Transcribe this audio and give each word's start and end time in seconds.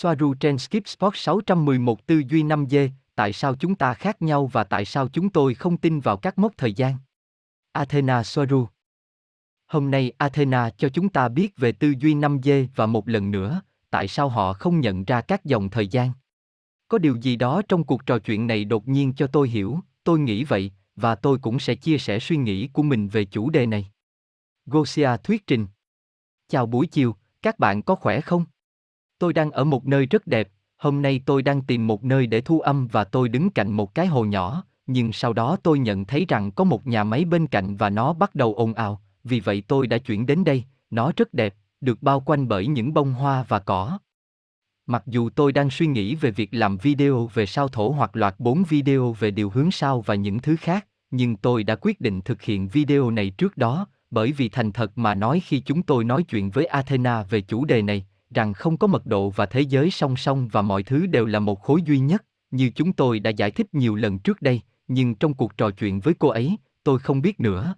Soaru 0.00 0.34
trên 0.34 0.58
Skip 0.58 0.88
Sport 0.88 1.16
611 1.16 2.06
tư 2.06 2.22
duy 2.28 2.42
5G, 2.42 2.88
tại 3.14 3.32
sao 3.32 3.54
chúng 3.54 3.74
ta 3.74 3.94
khác 3.94 4.22
nhau 4.22 4.46
và 4.46 4.64
tại 4.64 4.84
sao 4.84 5.08
chúng 5.08 5.30
tôi 5.30 5.54
không 5.54 5.76
tin 5.76 6.00
vào 6.00 6.16
các 6.16 6.38
mốc 6.38 6.52
thời 6.56 6.72
gian? 6.72 6.94
Athena 7.72 8.22
Soaru 8.22 8.68
Hôm 9.66 9.90
nay 9.90 10.12
Athena 10.18 10.70
cho 10.70 10.88
chúng 10.88 11.08
ta 11.08 11.28
biết 11.28 11.56
về 11.56 11.72
tư 11.72 11.94
duy 11.98 12.14
5G 12.14 12.66
và 12.74 12.86
một 12.86 13.08
lần 13.08 13.30
nữa, 13.30 13.62
tại 13.90 14.08
sao 14.08 14.28
họ 14.28 14.52
không 14.52 14.80
nhận 14.80 15.04
ra 15.04 15.20
các 15.20 15.44
dòng 15.44 15.70
thời 15.70 15.88
gian. 15.88 16.10
Có 16.88 16.98
điều 16.98 17.16
gì 17.16 17.36
đó 17.36 17.62
trong 17.68 17.84
cuộc 17.84 18.06
trò 18.06 18.18
chuyện 18.18 18.46
này 18.46 18.64
đột 18.64 18.88
nhiên 18.88 19.12
cho 19.16 19.26
tôi 19.26 19.48
hiểu, 19.48 19.80
tôi 20.04 20.18
nghĩ 20.18 20.44
vậy, 20.44 20.72
và 20.96 21.14
tôi 21.14 21.38
cũng 21.38 21.58
sẽ 21.58 21.74
chia 21.74 21.98
sẻ 21.98 22.18
suy 22.18 22.36
nghĩ 22.36 22.68
của 22.68 22.82
mình 22.82 23.08
về 23.08 23.24
chủ 23.24 23.50
đề 23.50 23.66
này. 23.66 23.90
Gosia 24.66 25.10
thuyết 25.22 25.46
trình 25.46 25.66
Chào 26.48 26.66
buổi 26.66 26.86
chiều, 26.86 27.16
các 27.42 27.58
bạn 27.58 27.82
có 27.82 27.94
khỏe 27.94 28.20
không? 28.20 28.44
Tôi 29.18 29.32
đang 29.32 29.50
ở 29.50 29.64
một 29.64 29.86
nơi 29.86 30.06
rất 30.06 30.26
đẹp, 30.26 30.48
hôm 30.76 31.02
nay 31.02 31.20
tôi 31.26 31.42
đang 31.42 31.62
tìm 31.62 31.86
một 31.86 32.04
nơi 32.04 32.26
để 32.26 32.40
thu 32.40 32.60
âm 32.60 32.86
và 32.86 33.04
tôi 33.04 33.28
đứng 33.28 33.50
cạnh 33.50 33.72
một 33.72 33.94
cái 33.94 34.06
hồ 34.06 34.24
nhỏ, 34.24 34.64
nhưng 34.86 35.12
sau 35.12 35.32
đó 35.32 35.56
tôi 35.62 35.78
nhận 35.78 36.04
thấy 36.04 36.26
rằng 36.28 36.50
có 36.50 36.64
một 36.64 36.86
nhà 36.86 37.04
máy 37.04 37.24
bên 37.24 37.46
cạnh 37.46 37.76
và 37.76 37.90
nó 37.90 38.12
bắt 38.12 38.34
đầu 38.34 38.54
ồn 38.54 38.74
ào, 38.74 39.00
vì 39.24 39.40
vậy 39.40 39.62
tôi 39.68 39.86
đã 39.86 39.98
chuyển 39.98 40.26
đến 40.26 40.44
đây, 40.44 40.64
nó 40.90 41.12
rất 41.16 41.34
đẹp, 41.34 41.54
được 41.80 42.02
bao 42.02 42.20
quanh 42.20 42.48
bởi 42.48 42.66
những 42.66 42.94
bông 42.94 43.12
hoa 43.12 43.44
và 43.48 43.58
cỏ. 43.58 43.98
Mặc 44.86 45.02
dù 45.06 45.30
tôi 45.30 45.52
đang 45.52 45.70
suy 45.70 45.86
nghĩ 45.86 46.14
về 46.14 46.30
việc 46.30 46.48
làm 46.52 46.76
video 46.76 47.30
về 47.34 47.46
sao 47.46 47.68
thổ 47.68 47.88
hoặc 47.90 48.16
loạt 48.16 48.34
4 48.38 48.64
video 48.68 49.12
về 49.12 49.30
điều 49.30 49.50
hướng 49.50 49.70
sao 49.70 50.00
và 50.00 50.14
những 50.14 50.38
thứ 50.38 50.56
khác, 50.56 50.86
nhưng 51.10 51.36
tôi 51.36 51.64
đã 51.64 51.76
quyết 51.80 52.00
định 52.00 52.20
thực 52.20 52.42
hiện 52.42 52.68
video 52.68 53.10
này 53.10 53.30
trước 53.30 53.56
đó, 53.56 53.86
bởi 54.10 54.32
vì 54.32 54.48
thành 54.48 54.72
thật 54.72 54.98
mà 54.98 55.14
nói 55.14 55.42
khi 55.44 55.60
chúng 55.60 55.82
tôi 55.82 56.04
nói 56.04 56.22
chuyện 56.22 56.50
với 56.50 56.66
Athena 56.66 57.22
về 57.22 57.40
chủ 57.40 57.64
đề 57.64 57.82
này, 57.82 58.06
rằng 58.30 58.54
không 58.54 58.76
có 58.76 58.86
mật 58.86 59.06
độ 59.06 59.30
và 59.30 59.46
thế 59.46 59.60
giới 59.60 59.90
song 59.90 60.16
song 60.16 60.48
và 60.48 60.62
mọi 60.62 60.82
thứ 60.82 61.06
đều 61.06 61.26
là 61.26 61.38
một 61.38 61.62
khối 61.62 61.82
duy 61.82 61.98
nhất, 61.98 62.24
như 62.50 62.70
chúng 62.74 62.92
tôi 62.92 63.20
đã 63.20 63.30
giải 63.30 63.50
thích 63.50 63.74
nhiều 63.74 63.94
lần 63.94 64.18
trước 64.18 64.42
đây, 64.42 64.60
nhưng 64.88 65.14
trong 65.14 65.34
cuộc 65.34 65.56
trò 65.56 65.70
chuyện 65.70 66.00
với 66.00 66.14
cô 66.18 66.28
ấy, 66.28 66.56
tôi 66.84 66.98
không 66.98 67.22
biết 67.22 67.40
nữa. 67.40 67.74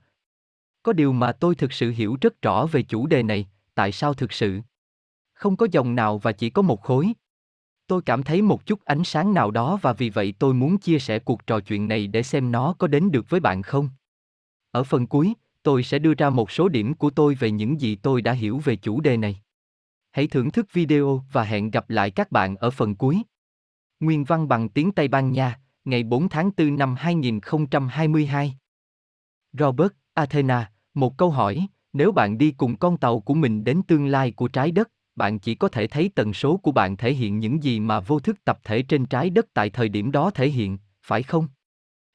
Có 0.82 0.92
điều 0.92 1.12
mà 1.12 1.32
tôi 1.32 1.54
thực 1.54 1.72
sự 1.72 1.90
hiểu 1.90 2.16
rất 2.20 2.42
rõ 2.42 2.66
về 2.66 2.82
chủ 2.82 3.06
đề 3.06 3.22
này, 3.22 3.48
tại 3.74 3.92
sao 3.92 4.14
thực 4.14 4.32
sự 4.32 4.60
không 5.40 5.56
có 5.56 5.66
dòng 5.72 5.94
nào 5.94 6.18
và 6.18 6.32
chỉ 6.32 6.50
có 6.50 6.62
một 6.62 6.82
khối. 6.82 7.12
Tôi 7.86 8.02
cảm 8.02 8.22
thấy 8.22 8.42
một 8.42 8.66
chút 8.66 8.84
ánh 8.84 9.04
sáng 9.04 9.34
nào 9.34 9.50
đó 9.50 9.78
và 9.82 9.92
vì 9.92 10.10
vậy 10.10 10.34
tôi 10.38 10.54
muốn 10.54 10.78
chia 10.78 10.98
sẻ 10.98 11.18
cuộc 11.18 11.46
trò 11.46 11.60
chuyện 11.60 11.88
này 11.88 12.06
để 12.06 12.22
xem 12.22 12.52
nó 12.52 12.74
có 12.78 12.86
đến 12.86 13.10
được 13.10 13.30
với 13.30 13.40
bạn 13.40 13.62
không. 13.62 13.88
Ở 14.70 14.84
phần 14.84 15.06
cuối, 15.06 15.34
tôi 15.62 15.82
sẽ 15.82 15.98
đưa 15.98 16.14
ra 16.14 16.30
một 16.30 16.50
số 16.50 16.68
điểm 16.68 16.94
của 16.94 17.10
tôi 17.10 17.34
về 17.34 17.50
những 17.50 17.80
gì 17.80 17.94
tôi 17.94 18.22
đã 18.22 18.32
hiểu 18.32 18.58
về 18.58 18.76
chủ 18.76 19.00
đề 19.00 19.16
này. 19.16 19.40
Hãy 20.12 20.26
thưởng 20.26 20.50
thức 20.50 20.72
video 20.72 21.24
và 21.32 21.44
hẹn 21.44 21.70
gặp 21.70 21.90
lại 21.90 22.10
các 22.10 22.32
bạn 22.32 22.56
ở 22.56 22.70
phần 22.70 22.94
cuối. 22.94 23.22
Nguyên 24.00 24.24
văn 24.24 24.48
bằng 24.48 24.68
tiếng 24.68 24.92
Tây 24.92 25.08
Ban 25.08 25.32
Nha, 25.32 25.60
ngày 25.84 26.02
4 26.02 26.28
tháng 26.28 26.50
4 26.56 26.76
năm 26.76 26.94
2022. 26.98 28.56
Robert, 29.52 29.92
Athena, 30.14 30.72
một 30.94 31.18
câu 31.18 31.30
hỏi, 31.30 31.66
nếu 31.92 32.12
bạn 32.12 32.38
đi 32.38 32.50
cùng 32.50 32.76
con 32.76 32.96
tàu 32.96 33.20
của 33.20 33.34
mình 33.34 33.64
đến 33.64 33.82
tương 33.88 34.06
lai 34.06 34.30
của 34.30 34.48
trái 34.48 34.70
đất, 34.70 34.90
bạn 35.16 35.38
chỉ 35.38 35.54
có 35.54 35.68
thể 35.68 35.86
thấy 35.86 36.10
tần 36.14 36.32
số 36.32 36.56
của 36.56 36.72
bạn 36.72 36.96
thể 36.96 37.14
hiện 37.14 37.38
những 37.38 37.62
gì 37.62 37.80
mà 37.80 38.00
vô 38.00 38.20
thức 38.20 38.44
tập 38.44 38.58
thể 38.64 38.82
trên 38.82 39.06
trái 39.06 39.30
đất 39.30 39.46
tại 39.54 39.70
thời 39.70 39.88
điểm 39.88 40.10
đó 40.10 40.30
thể 40.30 40.48
hiện, 40.48 40.78
phải 41.02 41.22
không? 41.22 41.48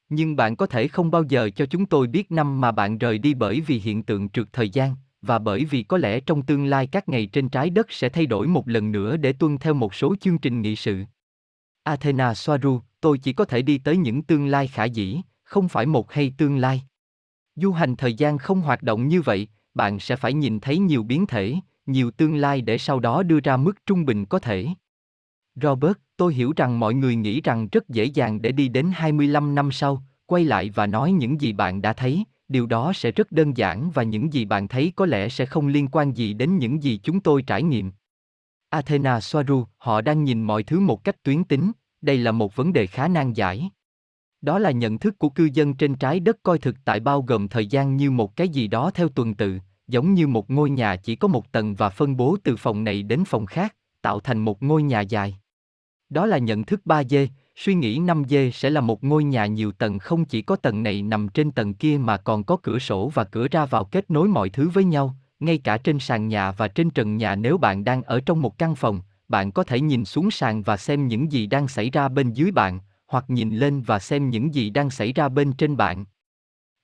Nhưng 0.08 0.36
bạn 0.36 0.56
có 0.56 0.66
thể 0.66 0.88
không 0.88 1.10
bao 1.10 1.22
giờ 1.22 1.50
cho 1.56 1.66
chúng 1.66 1.86
tôi 1.86 2.06
biết 2.06 2.32
năm 2.32 2.60
mà 2.60 2.72
bạn 2.72 2.98
rời 2.98 3.18
đi 3.18 3.34
bởi 3.34 3.60
vì 3.60 3.78
hiện 3.78 4.02
tượng 4.02 4.28
trượt 4.28 4.52
thời 4.52 4.70
gian, 4.70 4.94
và 5.26 5.38
bởi 5.38 5.64
vì 5.64 5.82
có 5.82 5.98
lẽ 5.98 6.20
trong 6.20 6.42
tương 6.42 6.64
lai 6.64 6.86
các 6.86 7.08
ngày 7.08 7.26
trên 7.26 7.48
trái 7.48 7.70
đất 7.70 7.92
sẽ 7.92 8.08
thay 8.08 8.26
đổi 8.26 8.46
một 8.46 8.68
lần 8.68 8.92
nữa 8.92 9.16
để 9.16 9.32
tuân 9.32 9.58
theo 9.58 9.74
một 9.74 9.94
số 9.94 10.14
chương 10.20 10.38
trình 10.38 10.62
nghị 10.62 10.76
sự. 10.76 11.04
Athena 11.82 12.34
Soaru, 12.34 12.80
tôi 13.00 13.18
chỉ 13.18 13.32
có 13.32 13.44
thể 13.44 13.62
đi 13.62 13.78
tới 13.78 13.96
những 13.96 14.22
tương 14.22 14.46
lai 14.46 14.66
khả 14.66 14.84
dĩ, 14.84 15.20
không 15.42 15.68
phải 15.68 15.86
một 15.86 16.12
hay 16.12 16.32
tương 16.38 16.56
lai. 16.56 16.82
Du 17.56 17.72
hành 17.72 17.96
thời 17.96 18.14
gian 18.14 18.38
không 18.38 18.60
hoạt 18.60 18.82
động 18.82 19.08
như 19.08 19.22
vậy, 19.22 19.48
bạn 19.74 20.00
sẽ 20.00 20.16
phải 20.16 20.32
nhìn 20.32 20.60
thấy 20.60 20.78
nhiều 20.78 21.02
biến 21.02 21.26
thể, 21.26 21.54
nhiều 21.86 22.10
tương 22.10 22.36
lai 22.36 22.60
để 22.60 22.78
sau 22.78 23.00
đó 23.00 23.22
đưa 23.22 23.40
ra 23.40 23.56
mức 23.56 23.86
trung 23.86 24.04
bình 24.04 24.24
có 24.24 24.38
thể. 24.38 24.66
Robert, 25.54 25.96
tôi 26.16 26.34
hiểu 26.34 26.52
rằng 26.56 26.80
mọi 26.80 26.94
người 26.94 27.16
nghĩ 27.16 27.40
rằng 27.40 27.68
rất 27.72 27.88
dễ 27.88 28.04
dàng 28.04 28.42
để 28.42 28.52
đi 28.52 28.68
đến 28.68 28.90
25 28.94 29.54
năm 29.54 29.72
sau, 29.72 30.02
quay 30.26 30.44
lại 30.44 30.70
và 30.70 30.86
nói 30.86 31.12
những 31.12 31.40
gì 31.40 31.52
bạn 31.52 31.82
đã 31.82 31.92
thấy, 31.92 32.24
điều 32.48 32.66
đó 32.66 32.92
sẽ 32.92 33.10
rất 33.10 33.32
đơn 33.32 33.56
giản 33.56 33.90
và 33.90 34.02
những 34.02 34.32
gì 34.32 34.44
bạn 34.44 34.68
thấy 34.68 34.92
có 34.96 35.06
lẽ 35.06 35.28
sẽ 35.28 35.46
không 35.46 35.66
liên 35.66 35.88
quan 35.88 36.12
gì 36.12 36.34
đến 36.34 36.58
những 36.58 36.82
gì 36.82 37.00
chúng 37.02 37.20
tôi 37.20 37.42
trải 37.42 37.62
nghiệm. 37.62 37.92
Athena 38.68 39.20
Soaru, 39.20 39.64
họ 39.78 40.00
đang 40.00 40.24
nhìn 40.24 40.42
mọi 40.42 40.62
thứ 40.62 40.80
một 40.80 41.04
cách 41.04 41.22
tuyến 41.22 41.44
tính, 41.44 41.72
đây 42.00 42.18
là 42.18 42.32
một 42.32 42.56
vấn 42.56 42.72
đề 42.72 42.86
khá 42.86 43.08
nan 43.08 43.32
giải. 43.32 43.70
Đó 44.40 44.58
là 44.58 44.70
nhận 44.70 44.98
thức 44.98 45.18
của 45.18 45.28
cư 45.28 45.48
dân 45.52 45.74
trên 45.74 45.94
trái 45.94 46.20
đất 46.20 46.36
coi 46.42 46.58
thực 46.58 46.76
tại 46.84 47.00
bao 47.00 47.22
gồm 47.22 47.48
thời 47.48 47.66
gian 47.66 47.96
như 47.96 48.10
một 48.10 48.36
cái 48.36 48.48
gì 48.48 48.68
đó 48.68 48.90
theo 48.90 49.08
tuần 49.08 49.34
tự, 49.34 49.58
giống 49.88 50.14
như 50.14 50.26
một 50.26 50.50
ngôi 50.50 50.70
nhà 50.70 50.96
chỉ 50.96 51.16
có 51.16 51.28
một 51.28 51.52
tầng 51.52 51.74
và 51.74 51.88
phân 51.88 52.16
bố 52.16 52.36
từ 52.44 52.56
phòng 52.56 52.84
này 52.84 53.02
đến 53.02 53.24
phòng 53.24 53.46
khác, 53.46 53.76
tạo 54.02 54.20
thành 54.20 54.38
một 54.38 54.62
ngôi 54.62 54.82
nhà 54.82 55.00
dài. 55.00 55.38
Đó 56.08 56.26
là 56.26 56.38
nhận 56.38 56.64
thức 56.64 56.80
3D, 56.84 57.26
suy 57.56 57.74
nghĩ 57.74 57.98
5D 57.98 58.50
sẽ 58.50 58.70
là 58.70 58.80
một 58.80 59.04
ngôi 59.04 59.24
nhà 59.24 59.46
nhiều 59.46 59.72
tầng 59.72 59.98
không 59.98 60.24
chỉ 60.24 60.42
có 60.42 60.56
tầng 60.56 60.82
này 60.82 61.02
nằm 61.02 61.28
trên 61.28 61.50
tầng 61.50 61.74
kia 61.74 61.98
mà 61.98 62.16
còn 62.16 62.44
có 62.44 62.56
cửa 62.62 62.78
sổ 62.78 63.10
và 63.14 63.24
cửa 63.24 63.48
ra 63.50 63.66
vào 63.66 63.84
kết 63.84 64.10
nối 64.10 64.28
mọi 64.28 64.48
thứ 64.48 64.68
với 64.68 64.84
nhau, 64.84 65.16
ngay 65.40 65.58
cả 65.58 65.78
trên 65.78 65.98
sàn 65.98 66.28
nhà 66.28 66.52
và 66.52 66.68
trên 66.68 66.90
trần 66.90 67.16
nhà 67.16 67.34
nếu 67.34 67.58
bạn 67.58 67.84
đang 67.84 68.02
ở 68.02 68.20
trong 68.20 68.42
một 68.42 68.58
căn 68.58 68.74
phòng, 68.74 69.00
bạn 69.28 69.52
có 69.52 69.64
thể 69.64 69.80
nhìn 69.80 70.04
xuống 70.04 70.30
sàn 70.30 70.62
và 70.62 70.76
xem 70.76 71.08
những 71.08 71.32
gì 71.32 71.46
đang 71.46 71.68
xảy 71.68 71.90
ra 71.90 72.08
bên 72.08 72.32
dưới 72.32 72.50
bạn, 72.50 72.80
hoặc 73.06 73.24
nhìn 73.28 73.56
lên 73.56 73.82
và 73.82 73.98
xem 73.98 74.30
những 74.30 74.54
gì 74.54 74.70
đang 74.70 74.90
xảy 74.90 75.12
ra 75.12 75.28
bên 75.28 75.52
trên 75.52 75.76
bạn. 75.76 76.04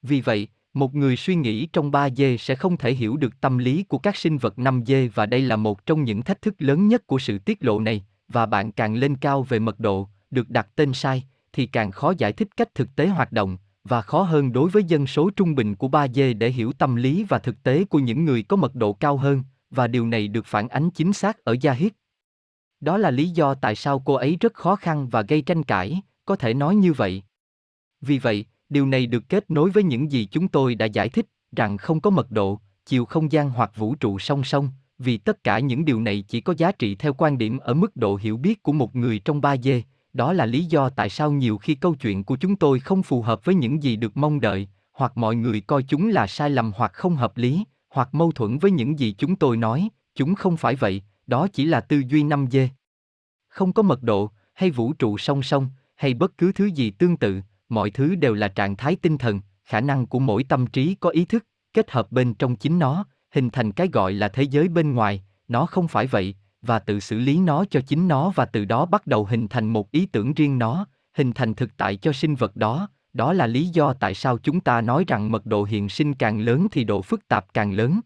Vì 0.02 0.20
vậy, 0.20 0.48
một 0.74 0.94
người 0.94 1.16
suy 1.16 1.34
nghĩ 1.34 1.66
trong 1.66 1.90
3D 1.90 2.36
sẽ 2.36 2.54
không 2.54 2.76
thể 2.76 2.92
hiểu 2.92 3.16
được 3.16 3.40
tâm 3.40 3.58
lý 3.58 3.82
của 3.82 3.98
các 3.98 4.16
sinh 4.16 4.38
vật 4.38 4.54
5D 4.56 5.08
và 5.14 5.26
đây 5.26 5.40
là 5.40 5.56
một 5.56 5.86
trong 5.86 6.04
những 6.04 6.22
thách 6.22 6.42
thức 6.42 6.54
lớn 6.58 6.88
nhất 6.88 7.06
của 7.06 7.18
sự 7.18 7.38
tiết 7.38 7.64
lộ 7.64 7.80
này, 7.80 8.04
và 8.28 8.46
bạn 8.46 8.72
càng 8.72 8.94
lên 8.94 9.16
cao 9.16 9.42
về 9.42 9.58
mật 9.58 9.80
độ, 9.80 10.08
được 10.32 10.50
đặt 10.50 10.68
tên 10.76 10.92
sai, 10.92 11.24
thì 11.52 11.66
càng 11.66 11.90
khó 11.90 12.12
giải 12.18 12.32
thích 12.32 12.48
cách 12.56 12.74
thực 12.74 12.96
tế 12.96 13.06
hoạt 13.06 13.32
động, 13.32 13.58
và 13.84 14.02
khó 14.02 14.22
hơn 14.22 14.52
đối 14.52 14.70
với 14.70 14.84
dân 14.84 15.06
số 15.06 15.30
trung 15.30 15.54
bình 15.54 15.74
của 15.74 15.88
3G 15.88 16.38
để 16.38 16.50
hiểu 16.50 16.72
tâm 16.72 16.96
lý 16.96 17.24
và 17.28 17.38
thực 17.38 17.62
tế 17.62 17.84
của 17.84 17.98
những 17.98 18.24
người 18.24 18.42
có 18.42 18.56
mật 18.56 18.74
độ 18.74 18.92
cao 18.92 19.16
hơn, 19.16 19.42
và 19.70 19.86
điều 19.86 20.06
này 20.06 20.28
được 20.28 20.46
phản 20.46 20.68
ánh 20.68 20.90
chính 20.90 21.12
xác 21.12 21.44
ở 21.44 21.56
Yahid. 21.62 21.92
Đó 22.80 22.98
là 22.98 23.10
lý 23.10 23.28
do 23.28 23.54
tại 23.54 23.74
sao 23.74 23.98
cô 23.98 24.14
ấy 24.14 24.36
rất 24.40 24.54
khó 24.54 24.76
khăn 24.76 25.08
và 25.08 25.22
gây 25.22 25.42
tranh 25.42 25.62
cãi, 25.62 26.00
có 26.24 26.36
thể 26.36 26.54
nói 26.54 26.76
như 26.76 26.92
vậy. 26.92 27.22
Vì 28.00 28.18
vậy, 28.18 28.44
điều 28.68 28.86
này 28.86 29.06
được 29.06 29.28
kết 29.28 29.50
nối 29.50 29.70
với 29.70 29.82
những 29.82 30.12
gì 30.12 30.28
chúng 30.30 30.48
tôi 30.48 30.74
đã 30.74 30.86
giải 30.86 31.08
thích, 31.08 31.26
rằng 31.56 31.76
không 31.76 32.00
có 32.00 32.10
mật 32.10 32.30
độ, 32.30 32.60
chiều 32.86 33.04
không 33.04 33.32
gian 33.32 33.50
hoặc 33.50 33.76
vũ 33.76 33.94
trụ 33.94 34.18
song 34.18 34.44
song, 34.44 34.68
vì 34.98 35.18
tất 35.18 35.44
cả 35.44 35.58
những 35.58 35.84
điều 35.84 36.00
này 36.00 36.24
chỉ 36.28 36.40
có 36.40 36.54
giá 36.58 36.72
trị 36.72 36.94
theo 36.94 37.14
quan 37.14 37.38
điểm 37.38 37.58
ở 37.58 37.74
mức 37.74 37.96
độ 37.96 38.16
hiểu 38.16 38.36
biết 38.36 38.62
của 38.62 38.72
một 38.72 38.96
người 38.96 39.18
trong 39.18 39.40
3G, 39.40 39.82
đó 40.12 40.32
là 40.32 40.46
lý 40.46 40.64
do 40.64 40.88
tại 40.88 41.08
sao 41.08 41.32
nhiều 41.32 41.58
khi 41.58 41.74
câu 41.74 41.94
chuyện 41.94 42.24
của 42.24 42.36
chúng 42.36 42.56
tôi 42.56 42.80
không 42.80 43.02
phù 43.02 43.22
hợp 43.22 43.44
với 43.44 43.54
những 43.54 43.82
gì 43.82 43.96
được 43.96 44.16
mong 44.16 44.40
đợi, 44.40 44.68
hoặc 44.92 45.16
mọi 45.16 45.36
người 45.36 45.60
coi 45.60 45.82
chúng 45.82 46.08
là 46.08 46.26
sai 46.26 46.50
lầm 46.50 46.72
hoặc 46.76 46.92
không 46.92 47.16
hợp 47.16 47.36
lý, 47.36 47.64
hoặc 47.88 48.14
mâu 48.14 48.32
thuẫn 48.32 48.58
với 48.58 48.70
những 48.70 48.98
gì 48.98 49.14
chúng 49.18 49.36
tôi 49.36 49.56
nói, 49.56 49.88
chúng 50.14 50.34
không 50.34 50.56
phải 50.56 50.74
vậy, 50.74 51.02
đó 51.26 51.48
chỉ 51.52 51.64
là 51.64 51.80
tư 51.80 52.02
duy 52.08 52.24
5D. 52.24 52.68
Không 53.48 53.72
có 53.72 53.82
mật 53.82 54.02
độ, 54.02 54.30
hay 54.54 54.70
vũ 54.70 54.92
trụ 54.92 55.18
song 55.18 55.42
song, 55.42 55.68
hay 55.96 56.14
bất 56.14 56.38
cứ 56.38 56.52
thứ 56.52 56.66
gì 56.66 56.90
tương 56.90 57.16
tự, 57.16 57.40
mọi 57.68 57.90
thứ 57.90 58.14
đều 58.14 58.34
là 58.34 58.48
trạng 58.48 58.76
thái 58.76 58.96
tinh 58.96 59.18
thần, 59.18 59.40
khả 59.64 59.80
năng 59.80 60.06
của 60.06 60.18
mỗi 60.18 60.44
tâm 60.44 60.66
trí 60.66 60.94
có 60.94 61.10
ý 61.10 61.24
thức, 61.24 61.46
kết 61.74 61.90
hợp 61.90 62.12
bên 62.12 62.34
trong 62.34 62.56
chính 62.56 62.78
nó, 62.78 63.04
hình 63.30 63.50
thành 63.50 63.72
cái 63.72 63.88
gọi 63.92 64.12
là 64.12 64.28
thế 64.28 64.42
giới 64.42 64.68
bên 64.68 64.94
ngoài, 64.94 65.24
nó 65.48 65.66
không 65.66 65.88
phải 65.88 66.06
vậy, 66.06 66.34
và 66.62 66.78
tự 66.78 67.00
xử 67.00 67.18
lý 67.18 67.38
nó 67.38 67.64
cho 67.64 67.80
chính 67.80 68.08
nó 68.08 68.30
và 68.30 68.44
từ 68.44 68.64
đó 68.64 68.86
bắt 68.86 69.06
đầu 69.06 69.24
hình 69.24 69.48
thành 69.48 69.66
một 69.66 69.90
ý 69.90 70.06
tưởng 70.06 70.34
riêng 70.34 70.58
nó, 70.58 70.86
hình 71.14 71.32
thành 71.32 71.54
thực 71.54 71.76
tại 71.76 71.96
cho 71.96 72.12
sinh 72.12 72.34
vật 72.34 72.56
đó, 72.56 72.88
đó 73.12 73.32
là 73.32 73.46
lý 73.46 73.66
do 73.66 73.92
tại 73.92 74.14
sao 74.14 74.38
chúng 74.38 74.60
ta 74.60 74.80
nói 74.80 75.04
rằng 75.06 75.32
mật 75.32 75.46
độ 75.46 75.64
hiện 75.64 75.88
sinh 75.88 76.14
càng 76.14 76.40
lớn 76.40 76.66
thì 76.70 76.84
độ 76.84 77.02
phức 77.02 77.28
tạp 77.28 77.54
càng 77.54 77.72
lớn. 77.72 78.00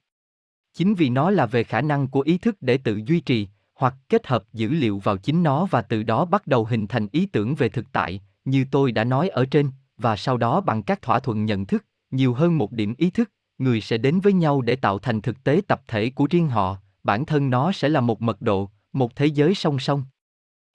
Chính 0.74 0.94
vì 0.94 1.08
nó 1.08 1.30
là 1.30 1.46
về 1.46 1.64
khả 1.64 1.80
năng 1.80 2.06
của 2.06 2.20
ý 2.20 2.38
thức 2.38 2.56
để 2.60 2.78
tự 2.78 3.00
duy 3.06 3.20
trì, 3.20 3.48
hoặc 3.74 3.94
kết 4.08 4.26
hợp 4.26 4.44
dữ 4.52 4.68
liệu 4.68 4.98
vào 4.98 5.16
chính 5.16 5.42
nó 5.42 5.64
và 5.64 5.82
từ 5.82 6.02
đó 6.02 6.24
bắt 6.24 6.46
đầu 6.46 6.64
hình 6.64 6.86
thành 6.86 7.08
ý 7.12 7.26
tưởng 7.26 7.54
về 7.54 7.68
thực 7.68 7.92
tại, 7.92 8.20
như 8.44 8.64
tôi 8.70 8.92
đã 8.92 9.04
nói 9.04 9.28
ở 9.28 9.44
trên, 9.44 9.70
và 9.98 10.16
sau 10.16 10.36
đó 10.36 10.60
bằng 10.60 10.82
các 10.82 11.02
thỏa 11.02 11.20
thuận 11.20 11.44
nhận 11.44 11.66
thức, 11.66 11.84
nhiều 12.10 12.34
hơn 12.34 12.58
một 12.58 12.72
điểm 12.72 12.94
ý 12.98 13.10
thức, 13.10 13.30
người 13.58 13.80
sẽ 13.80 13.98
đến 13.98 14.20
với 14.20 14.32
nhau 14.32 14.60
để 14.60 14.76
tạo 14.76 14.98
thành 14.98 15.20
thực 15.20 15.44
tế 15.44 15.60
tập 15.68 15.82
thể 15.88 16.10
của 16.10 16.26
riêng 16.30 16.48
họ, 16.48 16.78
bản 17.06 17.24
thân 17.24 17.50
nó 17.50 17.72
sẽ 17.72 17.88
là 17.88 18.00
một 18.00 18.22
mật 18.22 18.42
độ, 18.42 18.70
một 18.92 19.16
thế 19.16 19.26
giới 19.26 19.54
song 19.54 19.78
song. 19.78 20.04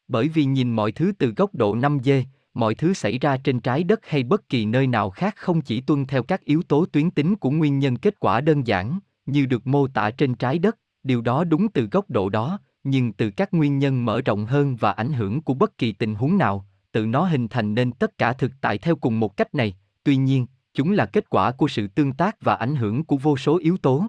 Bởi 0.07 0.27
vì 0.27 0.45
nhìn 0.45 0.71
mọi 0.71 0.91
thứ 0.91 1.11
từ 1.19 1.33
góc 1.37 1.55
độ 1.55 1.75
5D, 1.75 2.23
mọi 2.53 2.75
thứ 2.75 2.93
xảy 2.93 3.19
ra 3.19 3.37
trên 3.37 3.59
trái 3.59 3.83
đất 3.83 3.99
hay 4.03 4.23
bất 4.23 4.49
kỳ 4.49 4.65
nơi 4.65 4.87
nào 4.87 5.09
khác 5.09 5.35
không 5.37 5.61
chỉ 5.61 5.81
tuân 5.81 6.05
theo 6.05 6.23
các 6.23 6.45
yếu 6.45 6.63
tố 6.63 6.85
tuyến 6.85 7.11
tính 7.11 7.35
của 7.35 7.51
nguyên 7.51 7.79
nhân 7.79 7.95
kết 7.95 8.19
quả 8.19 8.41
đơn 8.41 8.67
giản, 8.67 8.99
như 9.25 9.45
được 9.45 9.67
mô 9.67 9.87
tả 9.87 10.11
trên 10.11 10.35
trái 10.35 10.59
đất, 10.59 10.77
điều 11.03 11.21
đó 11.21 11.43
đúng 11.43 11.71
từ 11.71 11.87
góc 11.91 12.09
độ 12.09 12.29
đó, 12.29 12.59
nhưng 12.83 13.13
từ 13.13 13.29
các 13.29 13.53
nguyên 13.53 13.79
nhân 13.79 14.05
mở 14.05 14.21
rộng 14.21 14.45
hơn 14.45 14.75
và 14.75 14.91
ảnh 14.91 15.13
hưởng 15.13 15.41
của 15.41 15.53
bất 15.53 15.77
kỳ 15.77 15.91
tình 15.91 16.15
huống 16.15 16.37
nào, 16.37 16.65
tự 16.91 17.05
nó 17.05 17.25
hình 17.25 17.47
thành 17.47 17.73
nên 17.73 17.91
tất 17.91 18.17
cả 18.17 18.33
thực 18.33 18.51
tại 18.61 18.77
theo 18.77 18.95
cùng 18.95 19.19
một 19.19 19.37
cách 19.37 19.55
này, 19.55 19.75
tuy 20.03 20.15
nhiên, 20.15 20.47
chúng 20.73 20.91
là 20.91 21.05
kết 21.05 21.29
quả 21.29 21.51
của 21.51 21.67
sự 21.67 21.87
tương 21.87 22.13
tác 22.13 22.41
và 22.41 22.55
ảnh 22.55 22.75
hưởng 22.75 23.03
của 23.03 23.17
vô 23.17 23.37
số 23.37 23.57
yếu 23.57 23.77
tố. 23.77 24.05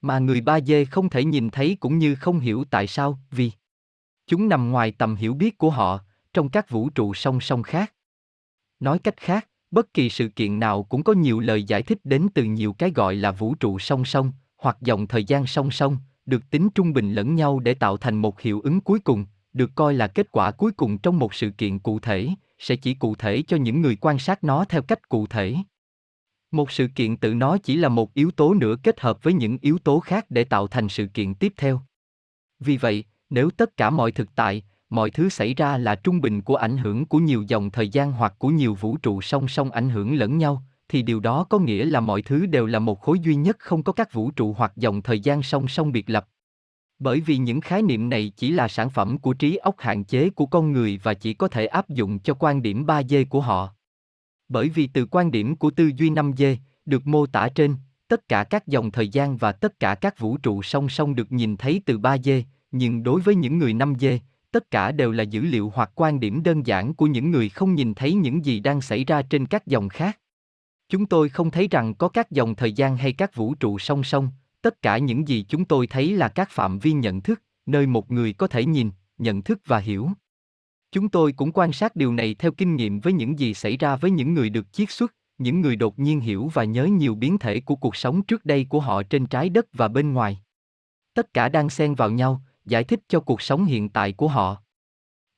Mà 0.00 0.18
người 0.18 0.40
ba 0.40 0.60
dê 0.60 0.84
không 0.84 1.08
thể 1.08 1.24
nhìn 1.24 1.50
thấy 1.50 1.76
cũng 1.80 1.98
như 1.98 2.14
không 2.14 2.40
hiểu 2.40 2.64
tại 2.70 2.86
sao, 2.86 3.18
vì 3.30 3.50
chúng 4.26 4.48
nằm 4.48 4.70
ngoài 4.70 4.92
tầm 4.92 5.16
hiểu 5.16 5.34
biết 5.34 5.58
của 5.58 5.70
họ, 5.70 6.00
trong 6.32 6.48
các 6.48 6.70
vũ 6.70 6.90
trụ 6.90 7.14
song 7.14 7.40
song 7.40 7.62
khác. 7.62 7.92
Nói 8.80 8.98
cách 8.98 9.16
khác, 9.16 9.48
bất 9.70 9.94
kỳ 9.94 10.08
sự 10.08 10.28
kiện 10.28 10.60
nào 10.60 10.82
cũng 10.82 11.02
có 11.02 11.12
nhiều 11.12 11.40
lời 11.40 11.62
giải 11.62 11.82
thích 11.82 11.98
đến 12.04 12.28
từ 12.34 12.44
nhiều 12.44 12.72
cái 12.72 12.90
gọi 12.90 13.14
là 13.14 13.32
vũ 13.32 13.54
trụ 13.54 13.78
song 13.78 14.04
song, 14.04 14.32
hoặc 14.56 14.76
dòng 14.80 15.06
thời 15.06 15.24
gian 15.24 15.46
song 15.46 15.70
song, 15.70 15.96
được 16.26 16.50
tính 16.50 16.68
trung 16.74 16.92
bình 16.92 17.12
lẫn 17.12 17.34
nhau 17.34 17.58
để 17.58 17.74
tạo 17.74 17.96
thành 17.96 18.16
một 18.16 18.40
hiệu 18.40 18.60
ứng 18.60 18.80
cuối 18.80 18.98
cùng, 18.98 19.26
được 19.52 19.70
coi 19.74 19.94
là 19.94 20.06
kết 20.06 20.26
quả 20.30 20.50
cuối 20.50 20.72
cùng 20.72 20.98
trong 20.98 21.18
một 21.18 21.34
sự 21.34 21.50
kiện 21.50 21.78
cụ 21.78 21.98
thể, 21.98 22.28
sẽ 22.58 22.76
chỉ 22.76 22.94
cụ 22.94 23.14
thể 23.14 23.42
cho 23.42 23.56
những 23.56 23.82
người 23.82 23.96
quan 23.96 24.18
sát 24.18 24.44
nó 24.44 24.64
theo 24.64 24.82
cách 24.82 25.08
cụ 25.08 25.26
thể. 25.26 25.56
Một 26.50 26.70
sự 26.70 26.86
kiện 26.94 27.16
tự 27.16 27.34
nó 27.34 27.58
chỉ 27.58 27.76
là 27.76 27.88
một 27.88 28.14
yếu 28.14 28.30
tố 28.30 28.54
nữa 28.54 28.76
kết 28.82 29.00
hợp 29.00 29.22
với 29.22 29.32
những 29.32 29.58
yếu 29.60 29.78
tố 29.78 30.00
khác 30.00 30.26
để 30.30 30.44
tạo 30.44 30.66
thành 30.66 30.88
sự 30.88 31.06
kiện 31.06 31.34
tiếp 31.34 31.52
theo. 31.56 31.80
Vì 32.60 32.76
vậy, 32.76 33.04
nếu 33.30 33.50
tất 33.50 33.76
cả 33.76 33.90
mọi 33.90 34.12
thực 34.12 34.34
tại, 34.34 34.62
mọi 34.90 35.10
thứ 35.10 35.28
xảy 35.28 35.54
ra 35.54 35.78
là 35.78 35.94
trung 35.94 36.20
bình 36.20 36.42
của 36.42 36.56
ảnh 36.56 36.76
hưởng 36.78 37.06
của 37.06 37.18
nhiều 37.18 37.44
dòng 37.48 37.70
thời 37.70 37.88
gian 37.88 38.12
hoặc 38.12 38.34
của 38.38 38.48
nhiều 38.48 38.74
vũ 38.74 38.96
trụ 38.96 39.20
song 39.20 39.48
song 39.48 39.70
ảnh 39.70 39.90
hưởng 39.90 40.14
lẫn 40.14 40.38
nhau, 40.38 40.62
thì 40.88 41.02
điều 41.02 41.20
đó 41.20 41.44
có 41.44 41.58
nghĩa 41.58 41.84
là 41.84 42.00
mọi 42.00 42.22
thứ 42.22 42.46
đều 42.46 42.66
là 42.66 42.78
một 42.78 43.00
khối 43.00 43.20
duy 43.20 43.34
nhất 43.34 43.56
không 43.58 43.82
có 43.82 43.92
các 43.92 44.12
vũ 44.12 44.30
trụ 44.30 44.52
hoặc 44.58 44.72
dòng 44.76 45.02
thời 45.02 45.20
gian 45.20 45.42
song 45.42 45.68
song 45.68 45.92
biệt 45.92 46.10
lập. 46.10 46.28
Bởi 46.98 47.20
vì 47.20 47.36
những 47.36 47.60
khái 47.60 47.82
niệm 47.82 48.08
này 48.08 48.32
chỉ 48.36 48.50
là 48.50 48.68
sản 48.68 48.90
phẩm 48.90 49.18
của 49.18 49.32
trí 49.32 49.56
óc 49.56 49.74
hạn 49.78 50.04
chế 50.04 50.30
của 50.30 50.46
con 50.46 50.72
người 50.72 51.00
và 51.02 51.14
chỉ 51.14 51.34
có 51.34 51.48
thể 51.48 51.66
áp 51.66 51.88
dụng 51.88 52.18
cho 52.18 52.34
quan 52.34 52.62
điểm 52.62 52.86
3D 52.86 53.24
của 53.28 53.40
họ. 53.40 53.74
Bởi 54.48 54.68
vì 54.68 54.86
từ 54.86 55.06
quan 55.06 55.30
điểm 55.30 55.56
của 55.56 55.70
tư 55.70 55.90
duy 55.96 56.10
5D, 56.10 56.56
được 56.86 57.06
mô 57.06 57.26
tả 57.26 57.48
trên, 57.48 57.74
tất 58.08 58.28
cả 58.28 58.44
các 58.44 58.66
dòng 58.66 58.90
thời 58.90 59.08
gian 59.08 59.36
và 59.36 59.52
tất 59.52 59.80
cả 59.80 59.94
các 59.94 60.18
vũ 60.18 60.36
trụ 60.36 60.62
song 60.62 60.88
song 60.88 61.14
được 61.14 61.32
nhìn 61.32 61.56
thấy 61.56 61.82
từ 61.86 61.98
3D, 61.98 62.42
nhưng 62.70 63.02
đối 63.02 63.20
với 63.20 63.34
những 63.34 63.58
người 63.58 63.74
5D, 63.74 64.18
tất 64.50 64.70
cả 64.70 64.92
đều 64.92 65.12
là 65.12 65.22
dữ 65.22 65.40
liệu 65.40 65.72
hoặc 65.74 65.90
quan 65.94 66.20
điểm 66.20 66.42
đơn 66.42 66.66
giản 66.66 66.94
của 66.94 67.06
những 67.06 67.30
người 67.30 67.48
không 67.48 67.74
nhìn 67.74 67.94
thấy 67.94 68.14
những 68.14 68.44
gì 68.44 68.60
đang 68.60 68.80
xảy 68.80 69.04
ra 69.04 69.22
trên 69.22 69.46
các 69.46 69.66
dòng 69.66 69.88
khác. 69.88 70.18
Chúng 70.88 71.06
tôi 71.06 71.28
không 71.28 71.50
thấy 71.50 71.68
rằng 71.68 71.94
có 71.94 72.08
các 72.08 72.30
dòng 72.30 72.54
thời 72.54 72.72
gian 72.72 72.96
hay 72.96 73.12
các 73.12 73.34
vũ 73.34 73.54
trụ 73.54 73.78
song 73.78 74.04
song, 74.04 74.30
tất 74.62 74.82
cả 74.82 74.98
những 74.98 75.28
gì 75.28 75.44
chúng 75.48 75.64
tôi 75.64 75.86
thấy 75.86 76.12
là 76.12 76.28
các 76.28 76.50
phạm 76.50 76.78
vi 76.78 76.92
nhận 76.92 77.20
thức, 77.20 77.42
nơi 77.66 77.86
một 77.86 78.10
người 78.10 78.32
có 78.32 78.46
thể 78.46 78.64
nhìn, 78.64 78.90
nhận 79.18 79.42
thức 79.42 79.60
và 79.66 79.78
hiểu. 79.78 80.08
Chúng 80.92 81.08
tôi 81.08 81.32
cũng 81.32 81.52
quan 81.52 81.72
sát 81.72 81.96
điều 81.96 82.12
này 82.12 82.34
theo 82.34 82.52
kinh 82.52 82.76
nghiệm 82.76 83.00
với 83.00 83.12
những 83.12 83.38
gì 83.38 83.54
xảy 83.54 83.76
ra 83.76 83.96
với 83.96 84.10
những 84.10 84.34
người 84.34 84.50
được 84.50 84.72
chiết 84.72 84.90
xuất, 84.90 85.14
những 85.38 85.60
người 85.60 85.76
đột 85.76 85.98
nhiên 85.98 86.20
hiểu 86.20 86.50
và 86.54 86.64
nhớ 86.64 86.84
nhiều 86.84 87.14
biến 87.14 87.38
thể 87.38 87.60
của 87.60 87.76
cuộc 87.76 87.96
sống 87.96 88.22
trước 88.22 88.44
đây 88.44 88.66
của 88.68 88.80
họ 88.80 89.02
trên 89.02 89.26
trái 89.26 89.48
đất 89.48 89.66
và 89.72 89.88
bên 89.88 90.12
ngoài. 90.12 90.40
Tất 91.14 91.34
cả 91.34 91.48
đang 91.48 91.70
xen 91.70 91.94
vào 91.94 92.10
nhau, 92.10 92.42
giải 92.64 92.84
thích 92.84 93.00
cho 93.08 93.20
cuộc 93.20 93.42
sống 93.42 93.64
hiện 93.64 93.88
tại 93.88 94.12
của 94.12 94.28
họ. 94.28 94.56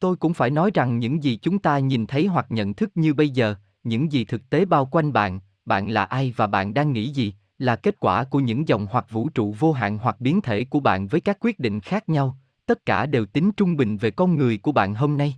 Tôi 0.00 0.16
cũng 0.16 0.34
phải 0.34 0.50
nói 0.50 0.70
rằng 0.74 0.98
những 0.98 1.22
gì 1.22 1.38
chúng 1.42 1.58
ta 1.58 1.78
nhìn 1.78 2.06
thấy 2.06 2.26
hoặc 2.26 2.46
nhận 2.48 2.74
thức 2.74 2.90
như 2.94 3.14
bây 3.14 3.30
giờ, 3.30 3.54
những 3.84 4.12
gì 4.12 4.24
thực 4.24 4.50
tế 4.50 4.64
bao 4.64 4.86
quanh 4.86 5.12
bạn, 5.12 5.40
bạn 5.64 5.88
là 5.88 6.04
ai 6.04 6.34
và 6.36 6.46
bạn 6.46 6.74
đang 6.74 6.92
nghĩ 6.92 7.08
gì, 7.08 7.34
là 7.58 7.76
kết 7.76 8.00
quả 8.00 8.24
của 8.24 8.40
những 8.40 8.68
dòng 8.68 8.86
hoặc 8.90 9.10
vũ 9.10 9.28
trụ 9.28 9.54
vô 9.58 9.72
hạn 9.72 9.98
hoặc 9.98 10.20
biến 10.20 10.40
thể 10.40 10.64
của 10.64 10.80
bạn 10.80 11.06
với 11.06 11.20
các 11.20 11.36
quyết 11.40 11.58
định 11.58 11.80
khác 11.80 12.08
nhau, 12.08 12.36
tất 12.70 12.86
cả 12.86 13.06
đều 13.06 13.26
tính 13.26 13.52
trung 13.56 13.76
bình 13.76 13.96
về 13.96 14.10
con 14.10 14.36
người 14.36 14.58
của 14.58 14.72
bạn 14.72 14.94
hôm 14.94 15.16
nay. 15.16 15.34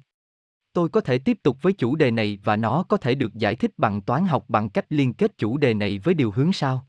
Tôi 0.73 0.89
có 0.89 1.01
thể 1.01 1.19
tiếp 1.19 1.39
tục 1.43 1.57
với 1.63 1.73
chủ 1.73 1.97
đề 1.97 2.11
này 2.11 2.39
và 2.45 2.57
nó 2.57 2.83
có 2.83 2.97
thể 2.97 3.15
được 3.15 3.35
giải 3.35 3.57
thích 3.57 3.71
bằng 3.77 4.01
toán 4.01 4.25
học 4.25 4.45
bằng 4.49 4.69
cách 4.69 4.87
liên 4.89 5.15
kết 5.15 5.39
chủ 5.39 5.57
đề 5.57 5.75
này 5.75 5.99
với 5.99 6.15
điều 6.15 6.31
hướng 6.31 6.53
sau. 6.53 6.87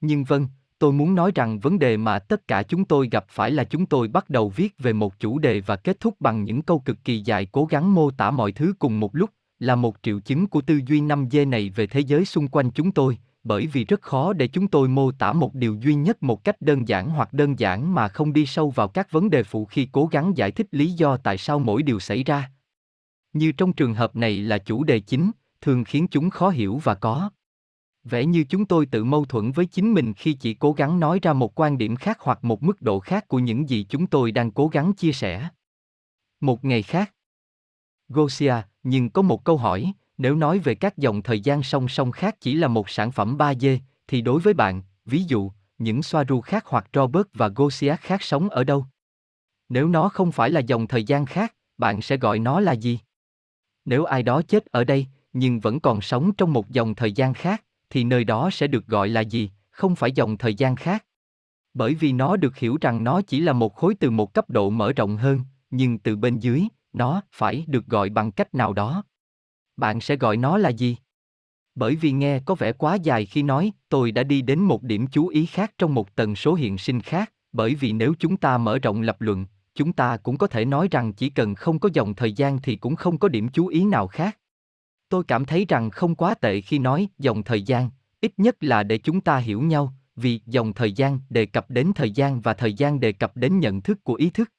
Nhưng 0.00 0.24
vâng, 0.24 0.48
tôi 0.78 0.92
muốn 0.92 1.14
nói 1.14 1.32
rằng 1.34 1.58
vấn 1.58 1.78
đề 1.78 1.96
mà 1.96 2.18
tất 2.18 2.48
cả 2.48 2.62
chúng 2.62 2.84
tôi 2.84 3.08
gặp 3.12 3.24
phải 3.28 3.50
là 3.50 3.64
chúng 3.64 3.86
tôi 3.86 4.08
bắt 4.08 4.30
đầu 4.30 4.48
viết 4.48 4.74
về 4.78 4.92
một 4.92 5.20
chủ 5.20 5.38
đề 5.38 5.60
và 5.60 5.76
kết 5.76 6.00
thúc 6.00 6.16
bằng 6.20 6.44
những 6.44 6.62
câu 6.62 6.78
cực 6.78 7.04
kỳ 7.04 7.18
dài 7.18 7.46
cố 7.52 7.64
gắng 7.64 7.94
mô 7.94 8.10
tả 8.10 8.30
mọi 8.30 8.52
thứ 8.52 8.74
cùng 8.78 9.00
một 9.00 9.16
lúc, 9.16 9.30
là 9.58 9.74
một 9.74 9.96
triệu 10.02 10.20
chứng 10.20 10.46
của 10.46 10.60
tư 10.60 10.80
duy 10.86 11.00
5G 11.00 11.48
này 11.48 11.70
về 11.70 11.86
thế 11.86 12.00
giới 12.00 12.24
xung 12.24 12.48
quanh 12.48 12.70
chúng 12.70 12.92
tôi, 12.92 13.18
bởi 13.44 13.66
vì 13.66 13.84
rất 13.84 14.02
khó 14.02 14.32
để 14.32 14.48
chúng 14.48 14.68
tôi 14.68 14.88
mô 14.88 15.12
tả 15.12 15.32
một 15.32 15.54
điều 15.54 15.74
duy 15.74 15.94
nhất 15.94 16.22
một 16.22 16.44
cách 16.44 16.60
đơn 16.60 16.88
giản 16.88 17.10
hoặc 17.10 17.32
đơn 17.32 17.58
giản 17.58 17.94
mà 17.94 18.08
không 18.08 18.32
đi 18.32 18.46
sâu 18.46 18.70
vào 18.70 18.88
các 18.88 19.10
vấn 19.10 19.30
đề 19.30 19.42
phụ 19.42 19.64
khi 19.64 19.88
cố 19.92 20.06
gắng 20.06 20.36
giải 20.36 20.50
thích 20.50 20.66
lý 20.70 20.92
do 20.92 21.16
tại 21.16 21.38
sao 21.38 21.58
mỗi 21.58 21.82
điều 21.82 22.00
xảy 22.00 22.24
ra. 22.24 22.50
Như 23.32 23.52
trong 23.52 23.72
trường 23.72 23.94
hợp 23.94 24.16
này 24.16 24.36
là 24.36 24.58
chủ 24.58 24.84
đề 24.84 25.00
chính, 25.00 25.30
thường 25.60 25.84
khiến 25.84 26.06
chúng 26.10 26.30
khó 26.30 26.48
hiểu 26.48 26.80
và 26.84 26.94
có 26.94 27.30
vẻ 28.04 28.24
như 28.26 28.44
chúng 28.44 28.64
tôi 28.64 28.86
tự 28.86 29.04
mâu 29.04 29.24
thuẫn 29.24 29.52
với 29.52 29.66
chính 29.66 29.94
mình 29.94 30.14
khi 30.14 30.32
chỉ 30.32 30.54
cố 30.54 30.72
gắng 30.72 31.00
nói 31.00 31.18
ra 31.22 31.32
một 31.32 31.60
quan 31.60 31.78
điểm 31.78 31.96
khác 31.96 32.18
hoặc 32.20 32.44
một 32.44 32.62
mức 32.62 32.82
độ 32.82 33.00
khác 33.00 33.28
của 33.28 33.38
những 33.38 33.68
gì 33.68 33.86
chúng 33.88 34.06
tôi 34.06 34.32
đang 34.32 34.50
cố 34.50 34.68
gắng 34.68 34.92
chia 34.92 35.12
sẻ. 35.12 35.48
Một 36.40 36.64
ngày 36.64 36.82
khác. 36.82 37.14
Gosia, 38.08 38.54
nhưng 38.82 39.10
có 39.10 39.22
một 39.22 39.44
câu 39.44 39.56
hỏi, 39.56 39.92
nếu 40.18 40.34
nói 40.34 40.58
về 40.58 40.74
các 40.74 40.98
dòng 40.98 41.22
thời 41.22 41.40
gian 41.40 41.62
song 41.62 41.88
song 41.88 42.12
khác 42.12 42.36
chỉ 42.40 42.54
là 42.54 42.68
một 42.68 42.90
sản 42.90 43.12
phẩm 43.12 43.36
3D, 43.38 43.78
thì 44.08 44.20
đối 44.20 44.40
với 44.40 44.54
bạn, 44.54 44.82
ví 45.04 45.24
dụ, 45.28 45.50
những 45.78 46.02
Soaru 46.02 46.40
khác 46.40 46.64
hoặc 46.66 46.86
Robert 46.94 47.26
và 47.34 47.48
Gosia 47.48 47.96
khác 47.96 48.22
sống 48.22 48.48
ở 48.48 48.64
đâu? 48.64 48.86
Nếu 49.68 49.88
nó 49.88 50.08
không 50.08 50.32
phải 50.32 50.50
là 50.50 50.60
dòng 50.60 50.86
thời 50.86 51.04
gian 51.04 51.26
khác, 51.26 51.54
bạn 51.78 52.02
sẽ 52.02 52.16
gọi 52.16 52.38
nó 52.38 52.60
là 52.60 52.72
gì? 52.72 52.98
Nếu 53.84 54.04
ai 54.04 54.22
đó 54.22 54.42
chết 54.42 54.66
ở 54.66 54.84
đây, 54.84 55.06
nhưng 55.32 55.60
vẫn 55.60 55.80
còn 55.80 56.00
sống 56.00 56.32
trong 56.32 56.52
một 56.52 56.70
dòng 56.70 56.94
thời 56.94 57.12
gian 57.12 57.34
khác, 57.34 57.64
thì 57.90 58.04
nơi 58.04 58.24
đó 58.24 58.50
sẽ 58.52 58.66
được 58.66 58.86
gọi 58.86 59.08
là 59.08 59.20
gì, 59.20 59.50
không 59.70 59.96
phải 59.96 60.12
dòng 60.12 60.38
thời 60.38 60.54
gian 60.54 60.76
khác. 60.76 61.04
Bởi 61.74 61.94
vì 61.94 62.12
nó 62.12 62.36
được 62.36 62.56
hiểu 62.56 62.78
rằng 62.80 63.04
nó 63.04 63.22
chỉ 63.22 63.40
là 63.40 63.52
một 63.52 63.74
khối 63.74 63.94
từ 63.94 64.10
một 64.10 64.34
cấp 64.34 64.50
độ 64.50 64.70
mở 64.70 64.92
rộng 64.92 65.16
hơn, 65.16 65.40
nhưng 65.70 65.98
từ 65.98 66.16
bên 66.16 66.38
dưới, 66.38 66.62
nó 66.92 67.22
phải 67.32 67.64
được 67.68 67.86
gọi 67.86 68.10
bằng 68.10 68.32
cách 68.32 68.54
nào 68.54 68.72
đó. 68.72 69.04
Bạn 69.76 70.00
sẽ 70.00 70.16
gọi 70.16 70.36
nó 70.36 70.58
là 70.58 70.68
gì? 70.68 70.96
Bởi 71.74 71.96
vì 71.96 72.12
nghe 72.12 72.40
có 72.40 72.54
vẻ 72.54 72.72
quá 72.72 72.94
dài 72.94 73.26
khi 73.26 73.42
nói, 73.42 73.72
tôi 73.88 74.12
đã 74.12 74.22
đi 74.22 74.42
đến 74.42 74.60
một 74.60 74.82
điểm 74.82 75.06
chú 75.06 75.28
ý 75.28 75.46
khác 75.46 75.72
trong 75.78 75.94
một 75.94 76.14
tần 76.14 76.36
số 76.36 76.54
hiện 76.54 76.78
sinh 76.78 77.00
khác, 77.00 77.32
bởi 77.52 77.74
vì 77.74 77.92
nếu 77.92 78.14
chúng 78.18 78.36
ta 78.36 78.58
mở 78.58 78.78
rộng 78.78 79.00
lập 79.02 79.20
luận, 79.20 79.46
chúng 79.74 79.92
ta 79.92 80.16
cũng 80.16 80.38
có 80.38 80.46
thể 80.46 80.64
nói 80.64 80.88
rằng 80.90 81.12
chỉ 81.12 81.30
cần 81.30 81.54
không 81.54 81.78
có 81.78 81.88
dòng 81.92 82.14
thời 82.14 82.32
gian 82.32 82.58
thì 82.62 82.76
cũng 82.76 82.96
không 82.96 83.18
có 83.18 83.28
điểm 83.28 83.48
chú 83.48 83.66
ý 83.66 83.84
nào 83.84 84.06
khác. 84.06 84.38
Tôi 85.08 85.24
cảm 85.24 85.44
thấy 85.44 85.66
rằng 85.68 85.90
không 85.90 86.14
quá 86.14 86.34
tệ 86.34 86.60
khi 86.60 86.78
nói 86.78 87.08
dòng 87.18 87.42
thời 87.42 87.62
gian, 87.62 87.90
ít 88.20 88.32
nhất 88.36 88.56
là 88.60 88.82
để 88.82 88.98
chúng 88.98 89.20
ta 89.20 89.38
hiểu 89.38 89.62
nhau, 89.62 89.94
vì 90.16 90.40
dòng 90.46 90.72
thời 90.72 90.92
gian 90.92 91.18
đề 91.30 91.46
cập 91.46 91.70
đến 91.70 91.92
thời 91.94 92.10
gian 92.10 92.40
và 92.40 92.54
thời 92.54 92.74
gian 92.74 93.00
đề 93.00 93.12
cập 93.12 93.36
đến 93.36 93.60
nhận 93.60 93.80
thức 93.80 94.04
của 94.04 94.14
ý 94.14 94.30
thức. 94.30 94.50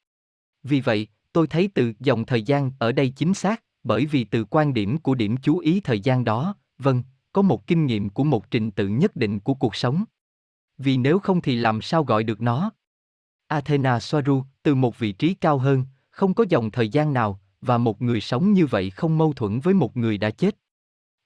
Vì 0.64 0.82
vậy, 0.82 1.08
tôi 1.34 1.48
thấy 1.48 1.70
từ 1.74 1.94
dòng 2.00 2.26
thời 2.26 2.42
gian 2.42 2.72
ở 2.80 2.92
đây 2.92 3.10
chính 3.10 3.34
xác, 3.34 3.64
bởi 3.84 4.06
vì 4.06 4.24
từ 4.24 4.46
quan 4.50 4.74
điểm 4.74 4.98
của 4.98 5.16
điểm 5.16 5.38
chú 5.38 5.58
ý 5.58 5.80
thời 5.80 6.00
gian 6.00 6.24
đó, 6.24 6.56
vâng, 6.78 7.04
có 7.34 7.42
một 7.42 7.68
kinh 7.68 7.86
nghiệm 7.86 8.10
của 8.10 8.24
một 8.24 8.52
trình 8.52 8.72
tự 8.72 8.88
nhất 8.88 9.16
định 9.16 9.40
của 9.40 9.54
cuộc 9.54 9.76
sống. 9.76 10.04
Vì 10.78 10.98
nếu 10.98 11.20
không 11.20 11.42
thì 11.42 11.56
làm 11.56 11.82
sao 11.82 12.04
gọi 12.04 12.24
được 12.24 12.42
nó? 12.42 12.72
Athena 13.48 14.00
Soaru, 14.00 14.44
từ 14.64 14.76
một 14.76 15.00
vị 15.00 15.12
trí 15.12 15.34
cao 15.34 15.58
hơn, 15.58 15.86
không 16.10 16.34
có 16.34 16.46
dòng 16.50 16.72
thời 16.72 16.90
gian 16.90 17.14
nào, 17.14 17.40
và 17.62 17.78
một 17.78 18.02
người 18.02 18.22
sống 18.22 18.54
như 18.54 18.66
vậy 18.66 18.90
không 18.90 19.18
mâu 19.18 19.34
thuẫn 19.34 19.60
với 19.60 19.74
một 19.74 19.98
người 19.98 20.18
đã 20.18 20.30
chết. 20.30 20.56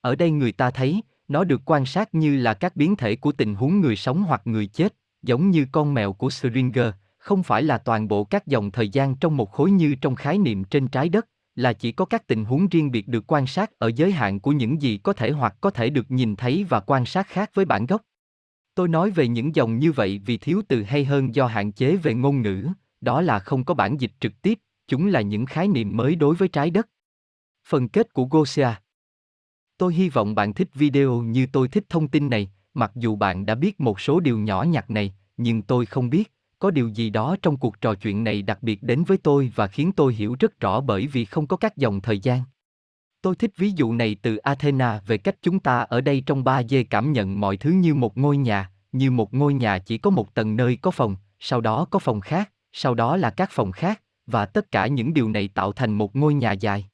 Ở 0.02 0.16
đây 0.16 0.32
người 0.32 0.52
ta 0.52 0.72
thấy, 0.72 1.02
nó 1.28 1.44
được 1.44 1.62
quan 1.66 1.86
sát 1.86 2.16
như 2.16 2.38
là 2.38 2.54
các 2.54 2.76
biến 2.76 2.96
thể 2.96 3.16
của 3.16 3.32
tình 3.32 3.56
huống 3.56 3.82
người 3.82 3.96
sống 3.96 4.24
hoặc 4.24 4.42
người 4.46 4.68
chết, 4.68 4.96
giống 5.22 5.50
như 5.50 5.68
con 5.72 5.94
mèo 5.94 6.14
của 6.14 6.30
Schrödinger, 6.30 6.92
không 7.18 7.44
phải 7.44 7.64
là 7.64 7.78
toàn 7.78 8.08
bộ 8.08 8.24
các 8.24 8.48
dòng 8.48 8.72
thời 8.72 8.90
gian 8.90 9.16
trong 9.16 9.38
một 9.38 9.52
khối 9.52 9.72
như 9.72 9.96
trong 10.02 10.16
khái 10.16 10.38
niệm 10.38 10.64
trên 10.64 10.88
trái 10.88 11.10
đất, 11.10 11.28
là 11.58 11.74
chỉ 11.74 11.92
có 11.92 12.06
các 12.06 12.28
tình 12.28 12.46
huống 12.46 12.68
riêng 12.68 12.92
biệt 12.92 13.08
được 13.08 13.24
quan 13.28 13.48
sát 13.48 13.80
ở 13.80 13.92
giới 13.96 14.12
hạn 14.12 14.40
của 14.40 14.52
những 14.52 14.82
gì 14.82 14.98
có 14.98 15.14
thể 15.14 15.32
hoặc 15.32 15.56
có 15.62 15.70
thể 15.70 15.90
được 15.90 16.12
nhìn 16.12 16.36
thấy 16.36 16.66
và 16.70 16.80
quan 16.80 17.06
sát 17.06 17.28
khác 17.28 17.52
với 17.54 17.66
bản 17.66 17.86
gốc. 17.86 18.02
Tôi 18.76 18.88
nói 18.88 19.12
về 19.12 19.28
những 19.28 19.56
dòng 19.56 19.80
như 19.80 19.92
vậy 19.92 20.22
vì 20.26 20.38
thiếu 20.38 20.62
từ 20.68 20.84
hay 20.84 21.06
hơn 21.06 21.36
do 21.36 21.48
hạn 21.48 21.72
chế 21.72 21.96
về 21.96 22.14
ngôn 22.14 22.42
ngữ, 22.42 22.68
đó 23.02 23.22
là 23.22 23.40
không 23.40 23.64
có 23.64 23.74
bản 23.74 23.98
dịch 23.98 24.12
trực 24.20 24.42
tiếp, 24.42 24.60
chúng 24.88 25.08
là 25.08 25.22
những 25.22 25.46
khái 25.46 25.68
niệm 25.68 25.98
mới 25.98 26.16
đối 26.16 26.36
với 26.36 26.48
trái 26.48 26.70
đất. 26.70 26.90
Phần 27.68 27.90
kết 27.90 28.14
của 28.14 28.26
Gosia 28.26 28.70
Tôi 29.78 29.94
hy 29.94 30.10
vọng 30.10 30.36
bạn 30.36 30.54
thích 30.54 30.70
video 30.74 31.22
như 31.22 31.48
tôi 31.52 31.68
thích 31.68 31.86
thông 31.90 32.08
tin 32.08 32.30
này, 32.30 32.52
mặc 32.74 32.92
dù 32.96 33.16
bạn 33.16 33.46
đã 33.46 33.56
biết 33.56 33.80
một 33.80 34.00
số 34.00 34.20
điều 34.20 34.40
nhỏ 34.40 34.64
nhặt 34.64 34.90
này, 34.90 35.16
nhưng 35.38 35.62
tôi 35.62 35.86
không 35.86 36.10
biết, 36.10 36.32
có 36.60 36.72
điều 36.72 36.88
gì 36.88 37.10
đó 37.10 37.36
trong 37.42 37.58
cuộc 37.58 37.82
trò 37.82 37.96
chuyện 37.96 38.24
này 38.24 38.42
đặc 38.42 38.64
biệt 38.64 38.84
đến 38.84 39.04
với 39.04 39.18
tôi 39.18 39.52
và 39.56 39.68
khiến 39.68 39.92
tôi 39.92 40.14
hiểu 40.14 40.36
rất 40.40 40.60
rõ 40.60 40.82
bởi 40.82 41.08
vì 41.08 41.26
không 41.26 41.48
có 41.48 41.58
các 41.58 41.78
dòng 41.78 42.02
thời 42.02 42.20
gian. 42.20 42.42
Tôi 43.22 43.36
thích 43.36 43.52
ví 43.58 43.72
dụ 43.72 43.94
này 43.94 44.16
từ 44.22 44.38
Athena 44.38 45.02
về 45.08 45.18
cách 45.18 45.36
chúng 45.42 45.60
ta 45.60 45.80
ở 45.80 46.02
đây 46.02 46.24
trong 46.26 46.44
ba 46.44 46.64
d 46.64 46.76
cảm 46.90 47.12
nhận 47.14 47.40
mọi 47.40 47.58
thứ 47.58 47.70
như 47.70 47.96
một 47.96 48.18
ngôi 48.18 48.38
nhà, 48.38 48.72
như 48.92 49.12
một 49.12 49.34
ngôi 49.34 49.54
nhà 49.54 49.80
chỉ 49.80 49.98
có 49.98 50.10
một 50.10 50.34
tầng 50.34 50.56
nơi 50.56 50.78
có 50.82 50.92
phòng, 50.92 51.16
sau 51.40 51.62
đó 51.62 51.86
có 51.90 52.00
phòng 52.00 52.22
khác, 52.22 52.52
sau 52.74 52.94
đó 52.94 53.18
là 53.18 53.30
các 53.30 53.50
phòng 53.52 53.72
khác, 53.72 54.02
và 54.26 54.46
tất 54.46 54.72
cả 54.72 54.88
những 54.88 55.14
điều 55.14 55.30
này 55.30 55.48
tạo 55.48 55.72
thành 55.72 55.94
một 55.94 56.16
ngôi 56.16 56.34
nhà 56.34 56.52
dài. 56.52 56.90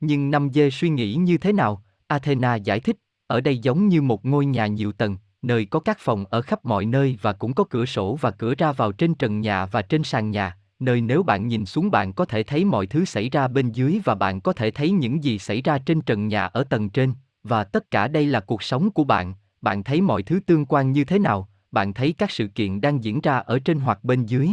Nhưng 0.00 0.30
năm 0.30 0.48
d 0.54 0.58
suy 0.72 0.88
nghĩ 0.88 1.14
như 1.14 1.38
thế 1.38 1.52
nào? 1.52 1.82
Athena 2.06 2.54
giải 2.54 2.80
thích, 2.80 2.96
ở 3.26 3.40
đây 3.40 3.58
giống 3.58 3.88
như 3.88 4.02
một 4.02 4.24
ngôi 4.24 4.46
nhà 4.46 4.66
nhiều 4.66 4.92
tầng, 4.92 5.16
nơi 5.46 5.64
có 5.64 5.80
các 5.80 5.98
phòng 6.00 6.24
ở 6.30 6.42
khắp 6.42 6.64
mọi 6.64 6.86
nơi 6.86 7.18
và 7.22 7.32
cũng 7.32 7.54
có 7.54 7.64
cửa 7.70 7.86
sổ 7.86 8.18
và 8.20 8.30
cửa 8.30 8.54
ra 8.58 8.72
vào 8.72 8.92
trên 8.92 9.14
trần 9.14 9.40
nhà 9.40 9.66
và 9.66 9.82
trên 9.82 10.02
sàn 10.02 10.30
nhà, 10.30 10.56
nơi 10.78 11.00
nếu 11.00 11.22
bạn 11.22 11.48
nhìn 11.48 11.66
xuống 11.66 11.90
bạn 11.90 12.12
có 12.12 12.24
thể 12.24 12.42
thấy 12.42 12.64
mọi 12.64 12.86
thứ 12.86 13.04
xảy 13.04 13.30
ra 13.30 13.48
bên 13.48 13.72
dưới 13.72 14.00
và 14.04 14.14
bạn 14.14 14.40
có 14.40 14.52
thể 14.52 14.70
thấy 14.70 14.90
những 14.90 15.24
gì 15.24 15.38
xảy 15.38 15.62
ra 15.62 15.78
trên 15.78 16.00
trần 16.00 16.28
nhà 16.28 16.44
ở 16.44 16.64
tầng 16.64 16.90
trên, 16.90 17.14
và 17.42 17.64
tất 17.64 17.90
cả 17.90 18.08
đây 18.08 18.26
là 18.26 18.40
cuộc 18.40 18.62
sống 18.62 18.90
của 18.90 19.04
bạn, 19.04 19.34
bạn 19.60 19.84
thấy 19.84 20.00
mọi 20.00 20.22
thứ 20.22 20.40
tương 20.46 20.66
quan 20.66 20.92
như 20.92 21.04
thế 21.04 21.18
nào, 21.18 21.48
bạn 21.70 21.94
thấy 21.94 22.12
các 22.12 22.30
sự 22.30 22.46
kiện 22.46 22.80
đang 22.80 23.04
diễn 23.04 23.20
ra 23.20 23.38
ở 23.38 23.58
trên 23.58 23.80
hoặc 23.80 24.04
bên 24.04 24.26
dưới, 24.26 24.50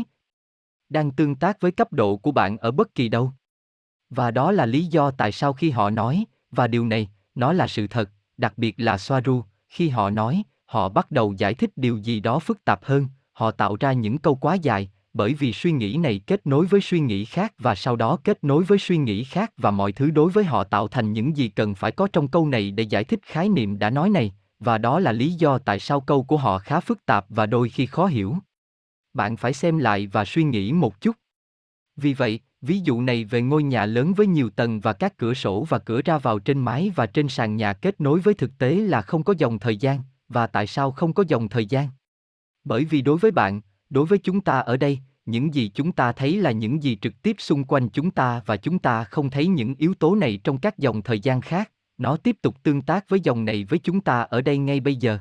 đang 0.89 1.11
tương 1.11 1.35
tác 1.35 1.61
với 1.61 1.71
cấp 1.71 1.93
độ 1.93 2.17
của 2.17 2.31
bạn 2.31 2.57
ở 2.57 2.71
bất 2.71 2.95
kỳ 2.95 3.09
đâu. 3.09 3.31
Và 4.09 4.31
đó 4.31 4.51
là 4.51 4.65
lý 4.65 4.85
do 4.85 5.11
tại 5.11 5.31
sao 5.31 5.53
khi 5.53 5.69
họ 5.69 5.89
nói, 5.89 6.25
và 6.51 6.67
điều 6.67 6.85
này, 6.85 7.09
nó 7.35 7.53
là 7.53 7.67
sự 7.67 7.87
thật, 7.87 8.09
đặc 8.37 8.53
biệt 8.57 8.75
là 8.77 8.97
Soaru, 8.97 9.43
khi 9.67 9.89
họ 9.89 10.09
nói, 10.09 10.43
họ 10.71 10.89
bắt 10.89 11.11
đầu 11.11 11.33
giải 11.37 11.53
thích 11.53 11.69
điều 11.75 11.97
gì 11.97 12.19
đó 12.19 12.39
phức 12.39 12.65
tạp 12.65 12.83
hơn, 12.83 13.07
họ 13.33 13.51
tạo 13.51 13.77
ra 13.79 13.93
những 13.93 14.17
câu 14.17 14.35
quá 14.35 14.55
dài, 14.55 14.91
bởi 15.13 15.33
vì 15.33 15.53
suy 15.53 15.71
nghĩ 15.71 15.97
này 15.97 16.21
kết 16.27 16.47
nối 16.47 16.65
với 16.65 16.81
suy 16.81 16.99
nghĩ 16.99 17.25
khác 17.25 17.53
và 17.57 17.75
sau 17.75 17.95
đó 17.95 18.17
kết 18.23 18.43
nối 18.43 18.63
với 18.63 18.79
suy 18.79 18.97
nghĩ 18.97 19.23
khác 19.23 19.51
và 19.57 19.71
mọi 19.71 19.91
thứ 19.91 20.11
đối 20.11 20.31
với 20.31 20.43
họ 20.43 20.63
tạo 20.63 20.87
thành 20.87 21.13
những 21.13 21.37
gì 21.37 21.47
cần 21.49 21.75
phải 21.75 21.91
có 21.91 22.07
trong 22.13 22.27
câu 22.27 22.47
này 22.47 22.71
để 22.71 22.83
giải 22.83 23.03
thích 23.03 23.19
khái 23.23 23.49
niệm 23.49 23.79
đã 23.79 23.89
nói 23.89 24.09
này, 24.09 24.33
và 24.59 24.77
đó 24.77 24.99
là 24.99 25.11
lý 25.11 25.33
do 25.33 25.57
tại 25.57 25.79
sao 25.79 26.01
câu 26.01 26.23
của 26.23 26.37
họ 26.37 26.57
khá 26.57 26.79
phức 26.79 27.05
tạp 27.05 27.25
và 27.29 27.45
đôi 27.45 27.69
khi 27.69 27.85
khó 27.85 28.05
hiểu. 28.05 28.35
Bạn 29.13 29.37
phải 29.37 29.53
xem 29.53 29.77
lại 29.77 30.07
và 30.07 30.25
suy 30.25 30.43
nghĩ 30.43 30.71
một 30.71 31.01
chút. 31.01 31.15
Vì 31.95 32.13
vậy, 32.13 32.39
ví 32.61 32.79
dụ 32.79 33.01
này 33.01 33.25
về 33.25 33.41
ngôi 33.41 33.63
nhà 33.63 33.85
lớn 33.85 34.13
với 34.13 34.27
nhiều 34.27 34.49
tầng 34.49 34.79
và 34.79 34.93
các 34.93 35.17
cửa 35.17 35.33
sổ 35.33 35.65
và 35.69 35.79
cửa 35.79 36.01
ra 36.05 36.17
vào 36.17 36.39
trên 36.39 36.59
mái 36.59 36.91
và 36.95 37.05
trên 37.05 37.27
sàn 37.27 37.55
nhà 37.55 37.73
kết 37.73 38.01
nối 38.01 38.19
với 38.19 38.33
thực 38.33 38.57
tế 38.57 38.75
là 38.75 39.01
không 39.01 39.23
có 39.23 39.33
dòng 39.37 39.59
thời 39.59 39.77
gian, 39.77 39.99
và 40.33 40.47
tại 40.47 40.67
sao 40.67 40.91
không 40.91 41.13
có 41.13 41.23
dòng 41.27 41.49
thời 41.49 41.65
gian? 41.65 41.87
Bởi 42.63 42.85
vì 42.85 43.01
đối 43.01 43.17
với 43.17 43.31
bạn, 43.31 43.61
đối 43.89 44.05
với 44.05 44.19
chúng 44.19 44.41
ta 44.41 44.59
ở 44.59 44.77
đây, 44.77 44.99
những 45.25 45.53
gì 45.53 45.71
chúng 45.73 45.91
ta 45.91 46.11
thấy 46.11 46.37
là 46.37 46.51
những 46.51 46.83
gì 46.83 46.97
trực 47.01 47.21
tiếp 47.21 47.35
xung 47.39 47.63
quanh 47.63 47.89
chúng 47.89 48.11
ta 48.11 48.41
và 48.45 48.57
chúng 48.57 48.79
ta 48.79 49.03
không 49.03 49.29
thấy 49.29 49.47
những 49.47 49.75
yếu 49.75 49.93
tố 49.93 50.15
này 50.15 50.39
trong 50.43 50.57
các 50.57 50.77
dòng 50.77 51.01
thời 51.01 51.19
gian 51.19 51.41
khác, 51.41 51.71
nó 51.97 52.17
tiếp 52.17 52.37
tục 52.41 52.55
tương 52.63 52.81
tác 52.81 53.09
với 53.09 53.19
dòng 53.19 53.45
này 53.45 53.65
với 53.69 53.79
chúng 53.79 54.01
ta 54.01 54.21
ở 54.21 54.41
đây 54.41 54.57
ngay 54.57 54.79
bây 54.79 54.95
giờ. 54.95 55.19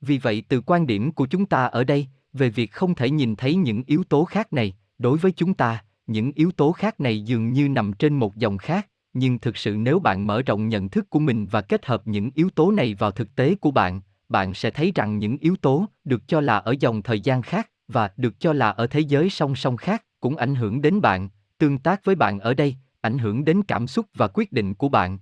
Vì 0.00 0.18
vậy 0.18 0.42
từ 0.48 0.60
quan 0.60 0.86
điểm 0.86 1.12
của 1.12 1.26
chúng 1.26 1.46
ta 1.46 1.64
ở 1.64 1.84
đây, 1.84 2.06
về 2.32 2.48
việc 2.48 2.72
không 2.72 2.94
thể 2.94 3.10
nhìn 3.10 3.36
thấy 3.36 3.54
những 3.54 3.82
yếu 3.86 4.04
tố 4.04 4.24
khác 4.24 4.52
này, 4.52 4.76
đối 4.98 5.18
với 5.18 5.32
chúng 5.32 5.54
ta, 5.54 5.84
những 6.06 6.32
yếu 6.34 6.52
tố 6.52 6.72
khác 6.72 7.00
này 7.00 7.22
dường 7.22 7.52
như 7.52 7.68
nằm 7.68 7.92
trên 7.92 8.16
một 8.18 8.36
dòng 8.36 8.58
khác, 8.58 8.88
nhưng 9.12 9.38
thực 9.38 9.56
sự 9.56 9.76
nếu 9.78 9.98
bạn 9.98 10.26
mở 10.26 10.42
rộng 10.42 10.68
nhận 10.68 10.88
thức 10.88 11.10
của 11.10 11.18
mình 11.18 11.46
và 11.46 11.60
kết 11.60 11.86
hợp 11.86 12.06
những 12.06 12.30
yếu 12.34 12.50
tố 12.50 12.70
này 12.70 12.94
vào 12.94 13.10
thực 13.10 13.34
tế 13.34 13.54
của 13.54 13.70
bạn, 13.70 14.00
bạn 14.32 14.54
sẽ 14.54 14.70
thấy 14.70 14.92
rằng 14.94 15.18
những 15.18 15.36
yếu 15.36 15.56
tố 15.56 15.86
được 16.04 16.22
cho 16.26 16.40
là 16.40 16.58
ở 16.58 16.74
dòng 16.80 17.02
thời 17.02 17.20
gian 17.20 17.42
khác 17.42 17.70
và 17.88 18.10
được 18.16 18.40
cho 18.40 18.52
là 18.52 18.70
ở 18.70 18.86
thế 18.86 19.00
giới 19.00 19.30
song 19.30 19.56
song 19.56 19.76
khác 19.76 20.04
cũng 20.20 20.36
ảnh 20.36 20.54
hưởng 20.54 20.82
đến 20.82 21.00
bạn, 21.00 21.28
tương 21.58 21.78
tác 21.78 22.04
với 22.04 22.14
bạn 22.14 22.40
ở 22.40 22.54
đây, 22.54 22.76
ảnh 23.00 23.18
hưởng 23.18 23.44
đến 23.44 23.62
cảm 23.62 23.86
xúc 23.86 24.06
và 24.14 24.28
quyết 24.28 24.52
định 24.52 24.74
của 24.74 24.88
bạn. 24.88 25.18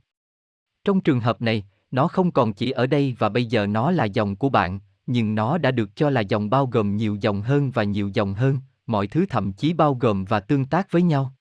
Trong 0.84 1.00
trường 1.00 1.20
hợp 1.20 1.42
này, 1.42 1.64
nó 1.90 2.08
không 2.08 2.30
còn 2.30 2.52
chỉ 2.52 2.70
ở 2.70 2.86
đây 2.86 3.16
và 3.18 3.28
bây 3.28 3.44
giờ 3.44 3.66
nó 3.66 3.90
là 3.90 4.04
dòng 4.04 4.36
của 4.36 4.48
bạn, 4.48 4.80
nhưng 5.06 5.34
nó 5.34 5.58
đã 5.58 5.70
được 5.70 5.96
cho 5.96 6.10
là 6.10 6.20
dòng 6.20 6.50
bao 6.50 6.66
gồm 6.66 6.96
nhiều 6.96 7.16
dòng 7.20 7.42
hơn 7.42 7.70
và 7.70 7.82
nhiều 7.84 8.10
dòng 8.14 8.34
hơn, 8.34 8.58
mọi 8.86 9.06
thứ 9.06 9.26
thậm 9.26 9.52
chí 9.52 9.72
bao 9.72 9.94
gồm 9.94 10.24
và 10.24 10.40
tương 10.40 10.66
tác 10.66 10.92
với 10.92 11.02
nhau. 11.02 11.34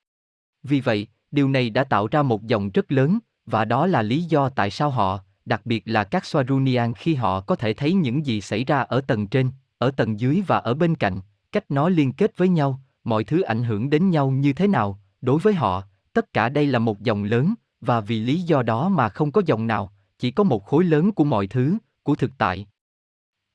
Vì 0.63 0.81
vậy, 0.81 1.07
điều 1.31 1.49
này 1.49 1.69
đã 1.69 1.83
tạo 1.83 2.07
ra 2.07 2.23
một 2.23 2.47
dòng 2.47 2.69
rất 2.69 2.91
lớn, 2.91 3.19
và 3.45 3.65
đó 3.65 3.87
là 3.87 4.01
lý 4.01 4.23
do 4.23 4.49
tại 4.49 4.69
sao 4.69 4.89
họ, 4.89 5.23
đặc 5.45 5.61
biệt 5.65 5.83
là 5.85 6.03
các 6.03 6.23
Swarunian 6.23 6.93
khi 6.93 7.15
họ 7.15 7.41
có 7.41 7.55
thể 7.55 7.73
thấy 7.73 7.93
những 7.93 8.25
gì 8.25 8.41
xảy 8.41 8.63
ra 8.63 8.79
ở 8.79 9.01
tầng 9.01 9.27
trên, 9.27 9.51
ở 9.77 9.91
tầng 9.91 10.19
dưới 10.19 10.43
và 10.47 10.57
ở 10.57 10.73
bên 10.73 10.95
cạnh, 10.95 11.19
cách 11.51 11.63
nó 11.69 11.89
liên 11.89 12.13
kết 12.13 12.37
với 12.37 12.49
nhau, 12.49 12.79
mọi 13.03 13.23
thứ 13.23 13.41
ảnh 13.41 13.63
hưởng 13.63 13.89
đến 13.89 14.09
nhau 14.09 14.31
như 14.31 14.53
thế 14.53 14.67
nào, 14.67 14.99
đối 15.21 15.39
với 15.39 15.53
họ, 15.53 15.83
tất 16.13 16.33
cả 16.33 16.49
đây 16.49 16.65
là 16.65 16.79
một 16.79 17.01
dòng 17.01 17.23
lớn, 17.23 17.53
và 17.81 18.01
vì 18.01 18.19
lý 18.19 18.41
do 18.41 18.63
đó 18.63 18.89
mà 18.89 19.09
không 19.09 19.31
có 19.31 19.41
dòng 19.45 19.67
nào, 19.67 19.91
chỉ 20.19 20.31
có 20.31 20.43
một 20.43 20.65
khối 20.65 20.83
lớn 20.83 21.11
của 21.11 21.23
mọi 21.23 21.47
thứ, 21.47 21.77
của 22.03 22.15
thực 22.15 22.31
tại. 22.37 22.67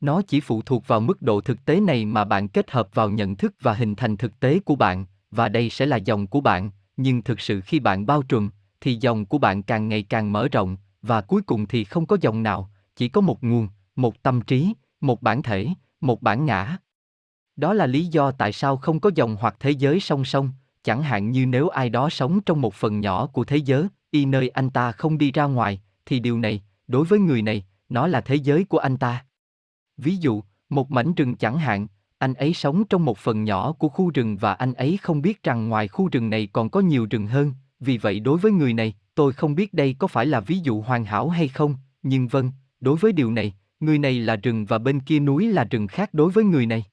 Nó 0.00 0.23
chỉ 0.23 0.41
phụ 0.41 0.62
thuộc 0.62 0.87
vào 0.87 1.00
mức 1.00 1.23
độ 1.23 1.41
thực 1.41 1.64
tế 1.64 1.81
này 1.81 2.05
mà 2.05 2.25
bạn 2.25 2.49
kết 2.49 2.71
hợp 2.71 2.88
vào 2.95 3.11
nhận 3.11 3.37
thức 3.37 3.55
và 3.61 3.75
hình 3.75 3.95
thành 3.95 4.17
thực 4.17 4.41
tế 4.41 4.59
của 4.59 4.76
bạn, 4.76 5.07
và 5.31 5.49
đây 5.49 5.71
sẽ 5.71 5.87
là 5.87 5.97
dòng 5.97 6.26
của 6.26 6.41
bạn, 6.41 6.71
nhưng 6.97 7.23
thực 7.23 7.41
sự 7.41 7.61
khi 7.61 7.81
bạn 7.81 8.07
bao 8.07 8.23
trùm, 8.23 8.50
thì 8.81 8.99
dòng 9.00 9.26
của 9.26 9.38
bạn 9.38 9.62
càng 9.62 9.88
ngày 9.88 10.03
càng 10.03 10.33
mở 10.33 10.49
rộng, 10.53 10.76
và 11.06 11.20
cuối 11.20 11.42
cùng 11.42 11.66
thì 11.66 11.84
không 11.84 12.06
có 12.06 12.16
dòng 12.20 12.42
nào, 12.42 12.70
chỉ 12.96 13.08
có 13.08 13.20
một 13.20 13.44
nguồn, 13.44 13.68
một 13.96 14.23
tâm 14.23 14.40
trí, 14.40 14.75
một 15.00 15.23
bản 15.23 15.42
thể, 15.42 15.68
một 16.00 16.23
bản 16.23 16.46
ngã. 16.46 16.76
Đó 17.56 17.75
là 17.75 17.87
lý 17.87 18.06
do 18.06 18.30
tại 18.30 18.52
sao 18.52 18.76
không 18.76 19.00
có 19.00 19.11
dòng 19.14 19.37
hoặc 19.40 19.56
thế 19.61 19.70
giới 19.70 20.00
song 20.00 20.25
song, 20.25 20.50
chẳng 20.82 21.02
hạn 21.02 21.30
như 21.30 21.46
nếu 21.46 21.68
ai 21.68 21.88
đó 21.88 22.11
sống 22.11 22.40
trong 22.40 22.61
một 22.61 22.75
phần 22.75 23.00
nhỏ 23.00 23.26
của 23.26 23.44
thế 23.44 23.56
giới, 23.56 23.87
y 24.11 24.25
nơi 24.25 24.49
anh 24.49 24.70
ta 24.70 24.92
không 24.92 25.18
đi 25.18 25.32
ra 25.32 25.44
ngoài, 25.44 25.80
thì 26.06 26.20
điều 26.20 26.38
này, 26.38 26.62
đối 26.87 27.04
với 27.04 27.18
người 27.18 27.42
này, 27.42 27.64
nó 27.88 28.06
là 28.06 28.20
thế 28.20 28.34
giới 28.34 28.64
của 28.64 28.78
anh 28.78 28.96
ta. 28.96 29.25
Ví 29.96 30.16
dụ, 30.16 30.42
một 30.68 30.90
mảnh 30.90 31.14
rừng 31.14 31.37
chẳng 31.37 31.58
hạn, 31.58 31.87
anh 32.18 32.34
ấy 32.34 32.54
sống 32.54 32.84
trong 32.84 33.04
một 33.04 33.18
phần 33.18 33.44
nhỏ 33.44 33.73
của 33.73 33.88
khu 33.88 34.11
rừng 34.11 34.37
và 34.37 34.54
anh 34.54 34.75
ấy 34.75 34.99
không 35.02 35.23
biết 35.23 35.42
rằng 35.42 35.68
ngoài 35.68 35.88
khu 35.88 36.08
rừng 36.12 36.30
này 36.30 36.49
còn 36.52 36.70
có 36.70 36.80
nhiều 36.80 37.06
rừng 37.11 37.26
hơn, 37.26 37.52
vì 37.85 37.99
vậy 37.99 38.21
đối 38.21 38.38
với 38.38 38.53
người 38.53 38.73
này, 38.73 38.95
tôi 39.14 39.33
không 39.33 39.55
biết 39.55 39.75
đây 39.75 39.97
có 39.99 40.07
phải 40.07 40.26
là 40.26 40.41
ví 40.41 40.59
dụ 40.59 40.81
hoàn 40.81 41.05
hảo 41.05 41.29
hay 41.29 41.49
không, 41.49 41.76
nhưng 42.03 42.29
vâng, 42.29 42.53
đối 42.81 42.97
với 42.97 43.12
điều 43.12 43.31
này, 43.31 43.55
người 43.81 43.99
này 43.99 44.21
là 44.21 44.37
rừng 44.37 44.64
và 44.64 44.79
bên 44.79 45.00
kia 45.00 45.21
núi 45.21 45.47
là 45.47 45.64
rừng 45.64 45.87
khác 45.87 46.14
đối 46.14 46.31
với 46.31 46.45
người 46.45 46.67
này. 46.67 46.85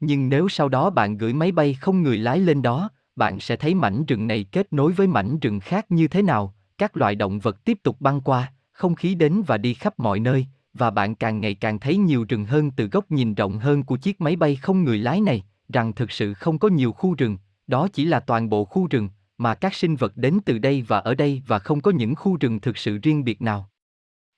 Nhưng 0.00 0.28
nếu 0.28 0.48
sau 0.48 0.68
đó 0.68 0.90
bạn 0.90 1.18
gửi 1.18 1.32
máy 1.32 1.52
bay 1.52 1.74
không 1.74 2.02
người 2.02 2.18
lái 2.18 2.38
lên 2.38 2.62
đó, 2.62 2.90
bạn 3.16 3.40
sẽ 3.40 3.56
thấy 3.56 3.74
mảnh 3.74 4.04
rừng 4.06 4.26
này 4.26 4.44
kết 4.44 4.72
nối 4.72 4.92
với 4.92 5.06
mảnh 5.06 5.38
rừng 5.38 5.60
khác 5.60 5.90
như 5.90 6.08
thế 6.08 6.22
nào, 6.22 6.54
các 6.78 6.96
loài 6.96 7.14
động 7.14 7.38
vật 7.38 7.64
tiếp 7.64 7.78
tục 7.82 7.96
băng 8.00 8.20
qua, 8.20 8.52
không 8.72 8.94
khí 8.94 9.14
đến 9.14 9.42
và 9.46 9.58
đi 9.58 9.74
khắp 9.74 9.98
mọi 9.98 10.20
nơi, 10.20 10.46
và 10.74 10.90
bạn 10.90 11.14
càng 11.14 11.40
ngày 11.40 11.54
càng 11.54 11.78
thấy 11.78 11.96
nhiều 11.96 12.24
rừng 12.28 12.44
hơn 12.44 12.70
từ 12.70 12.86
góc 12.86 13.10
nhìn 13.10 13.34
rộng 13.34 13.58
hơn 13.58 13.82
của 13.82 13.96
chiếc 13.96 14.20
máy 14.20 14.36
bay 14.36 14.56
không 14.56 14.84
người 14.84 14.98
lái 14.98 15.20
này, 15.20 15.44
rằng 15.68 15.92
thực 15.92 16.10
sự 16.10 16.34
không 16.34 16.58
có 16.58 16.68
nhiều 16.68 16.92
khu 16.92 17.14
rừng, 17.14 17.36
đó 17.66 17.88
chỉ 17.92 18.04
là 18.04 18.20
toàn 18.20 18.50
bộ 18.50 18.64
khu 18.64 18.86
rừng, 18.86 19.08
mà 19.40 19.54
các 19.54 19.74
sinh 19.74 19.96
vật 19.96 20.16
đến 20.16 20.38
từ 20.44 20.58
đây 20.58 20.82
và 20.82 20.98
ở 20.98 21.14
đây 21.14 21.42
và 21.46 21.58
không 21.58 21.80
có 21.80 21.90
những 21.90 22.14
khu 22.14 22.36
rừng 22.36 22.60
thực 22.60 22.78
sự 22.78 22.98
riêng 22.98 23.24
biệt 23.24 23.42
nào. 23.42 23.70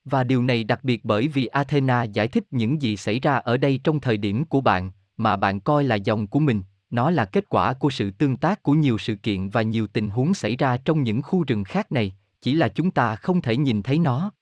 Và 0.04 0.24
điều 0.24 0.42
này 0.42 0.64
đặc 0.64 0.84
biệt 0.84 1.04
bởi 1.04 1.28
vì 1.28 1.46
Athena 1.46 2.02
giải 2.02 2.28
thích 2.28 2.44
những 2.50 2.82
gì 2.82 2.96
xảy 2.96 3.20
ra 3.20 3.36
ở 3.36 3.56
đây 3.56 3.80
trong 3.84 4.00
thời 4.00 4.16
điểm 4.16 4.44
của 4.44 4.60
bạn, 4.60 4.90
mà 5.16 5.36
bạn 5.36 5.60
coi 5.60 5.84
là 5.84 5.94
dòng 5.94 6.26
của 6.26 6.38
mình, 6.38 6.62
nó 6.90 7.10
là 7.10 7.24
kết 7.24 7.48
quả 7.48 7.72
của 7.72 7.90
sự 7.90 8.10
tương 8.10 8.36
tác 8.36 8.62
của 8.62 8.72
nhiều 8.72 8.98
sự 8.98 9.14
kiện 9.14 9.48
và 9.48 9.62
nhiều 9.62 9.86
tình 9.86 10.10
huống 10.10 10.34
xảy 10.34 10.56
ra 10.56 10.76
trong 10.76 11.02
những 11.02 11.22
khu 11.22 11.44
rừng 11.44 11.64
khác 11.64 11.92
này, 11.92 12.14
chỉ 12.40 12.54
là 12.54 12.68
chúng 12.68 12.90
ta 12.90 13.16
không 13.16 13.42
thể 13.42 13.56
nhìn 13.56 13.82
thấy 13.82 13.98
nó. 13.98 14.32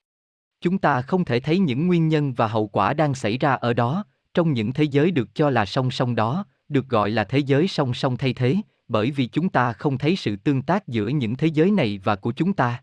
Chúng 0.61 0.79
ta 0.79 1.02
không 1.02 1.25
thể 1.25 1.40
thấy 1.40 1.59
những 1.59 1.87
nguyên 1.87 2.09
nhân 2.09 2.35
và 2.35 2.49
hậu 2.49 2.67
quả 2.67 2.95
đang 2.95 3.14
xảy 3.14 3.38
ra 3.38 3.52
ở 3.52 3.73
đó, 3.73 4.05
trong 4.35 4.52
những 4.52 4.73
thế 4.73 4.85
giới 4.85 5.11
được 5.11 5.35
cho 5.35 5.50
là 5.50 5.67
song 5.67 5.90
song 5.90 6.14
đó, 6.14 6.45
được 6.69 6.88
gọi 6.88 7.11
là 7.11 7.25
thế 7.25 7.38
giới 7.38 7.69
song 7.69 7.95
song 7.95 8.17
thay 8.17 8.33
thế, 8.33 8.57
bởi 8.91 9.11
vì 9.11 9.27
chúng 9.27 9.49
ta 9.49 9.73
không 9.73 9.99
thấy 9.99 10.17
sự 10.17 10.37
tương 10.37 10.63
tác 10.63 10.89
giữa 10.89 11.09
những 11.09 11.37
thế 11.37 11.47
giới 11.47 11.71
này 11.71 12.01
và 12.05 12.17
của 12.17 12.33
chúng 12.33 12.53
ta. 12.53 12.83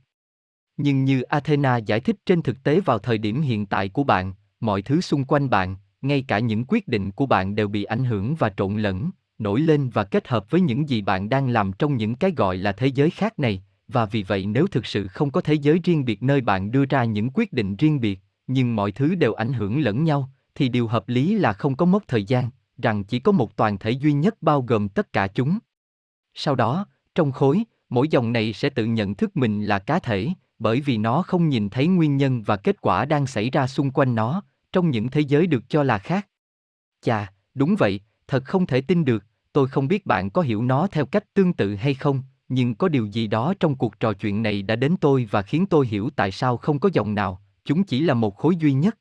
Nhưng 0.77 1.05
như 1.05 1.21
Athena 1.21 1.77
giải 1.77 1.99
thích 1.99 2.15
trên 2.25 2.41
thực 2.41 2.63
tế 2.63 2.79
vào 2.79 2.99
thời 2.99 3.17
điểm 3.17 3.41
hiện 3.41 3.65
tại 3.65 3.89
của 3.89 4.03
bạn, 4.03 4.33
mọi 4.59 4.81
thứ 4.81 5.01
xung 5.01 5.25
quanh 5.25 5.49
bạn, 5.49 5.75
ngay 6.01 6.25
cả 6.27 6.39
những 6.39 6.65
quyết 6.67 6.87
định 6.87 7.11
của 7.11 7.25
bạn 7.25 7.55
đều 7.55 7.67
bị 7.67 7.83
ảnh 7.83 8.05
hưởng 8.05 8.35
và 8.35 8.49
trộn 8.49 8.77
lẫn, 8.77 9.09
nổi 9.39 9.61
lên 9.61 9.89
và 9.89 10.03
kết 10.03 10.27
hợp 10.27 10.51
với 10.51 10.61
những 10.61 10.89
gì 10.89 11.01
bạn 11.01 11.29
đang 11.29 11.49
làm 11.49 11.71
trong 11.73 11.97
những 11.97 12.15
cái 12.15 12.31
gọi 12.31 12.57
là 12.57 12.71
thế 12.71 12.87
giới 12.87 13.09
khác 13.09 13.39
này, 13.39 13.63
và 13.87 14.05
vì 14.05 14.23
vậy 14.23 14.45
nếu 14.45 14.67
thực 14.67 14.85
sự 14.85 15.07
không 15.07 15.31
có 15.31 15.41
thế 15.41 15.53
giới 15.53 15.79
riêng 15.83 16.05
biệt 16.05 16.23
nơi 16.23 16.41
bạn 16.41 16.71
đưa 16.71 16.85
ra 16.85 17.03
những 17.03 17.29
quyết 17.33 17.53
định 17.53 17.75
riêng 17.75 17.99
biệt, 17.99 18.19
nhưng 18.47 18.75
mọi 18.75 18.91
thứ 18.91 19.15
đều 19.15 19.33
ảnh 19.33 19.53
hưởng 19.53 19.79
lẫn 19.79 20.03
nhau, 20.03 20.29
thì 20.55 20.69
điều 20.69 20.87
hợp 20.87 21.09
lý 21.09 21.35
là 21.35 21.53
không 21.53 21.75
có 21.75 21.85
mốc 21.85 22.03
thời 22.07 22.23
gian, 22.23 22.49
rằng 22.77 23.03
chỉ 23.03 23.19
có 23.19 23.31
một 23.31 23.55
toàn 23.55 23.77
thể 23.77 23.91
duy 23.91 24.13
nhất 24.13 24.35
bao 24.41 24.61
gồm 24.61 24.89
tất 24.89 25.13
cả 25.13 25.27
chúng. 25.27 25.59
Sau 26.39 26.55
đó, 26.55 26.85
trong 27.15 27.31
khối, 27.31 27.63
mỗi 27.89 28.07
dòng 28.07 28.33
này 28.33 28.53
sẽ 28.53 28.69
tự 28.69 28.85
nhận 28.85 29.15
thức 29.15 29.37
mình 29.37 29.65
là 29.65 29.79
cá 29.79 29.99
thể, 29.99 30.29
bởi 30.59 30.81
vì 30.81 30.97
nó 30.97 31.21
không 31.21 31.49
nhìn 31.49 31.69
thấy 31.69 31.87
nguyên 31.87 32.17
nhân 32.17 32.43
và 32.43 32.57
kết 32.57 32.81
quả 32.81 33.05
đang 33.05 33.27
xảy 33.27 33.49
ra 33.49 33.67
xung 33.67 33.91
quanh 33.91 34.15
nó, 34.15 34.41
trong 34.71 34.89
những 34.89 35.09
thế 35.09 35.21
giới 35.21 35.47
được 35.47 35.69
cho 35.69 35.83
là 35.83 35.97
khác. 35.97 36.27
Chà, 37.01 37.31
đúng 37.53 37.75
vậy, 37.75 37.99
thật 38.27 38.45
không 38.45 38.65
thể 38.65 38.81
tin 38.81 39.05
được, 39.05 39.23
tôi 39.53 39.67
không 39.67 39.87
biết 39.87 40.05
bạn 40.05 40.29
có 40.29 40.41
hiểu 40.41 40.61
nó 40.61 40.87
theo 40.87 41.05
cách 41.05 41.33
tương 41.33 41.53
tự 41.53 41.75
hay 41.75 41.93
không, 41.93 42.23
nhưng 42.49 42.75
có 42.75 42.89
điều 42.89 43.05
gì 43.05 43.27
đó 43.27 43.53
trong 43.59 43.75
cuộc 43.75 43.99
trò 43.99 44.13
chuyện 44.13 44.43
này 44.43 44.61
đã 44.61 44.75
đến 44.75 44.95
tôi 45.01 45.27
và 45.31 45.41
khiến 45.41 45.65
tôi 45.65 45.87
hiểu 45.87 46.09
tại 46.15 46.31
sao 46.31 46.57
không 46.57 46.79
có 46.79 46.89
dòng 46.93 47.15
nào, 47.15 47.41
chúng 47.65 47.83
chỉ 47.83 47.99
là 47.99 48.13
một 48.13 48.35
khối 48.35 48.55
duy 48.55 48.73
nhất. 48.73 48.97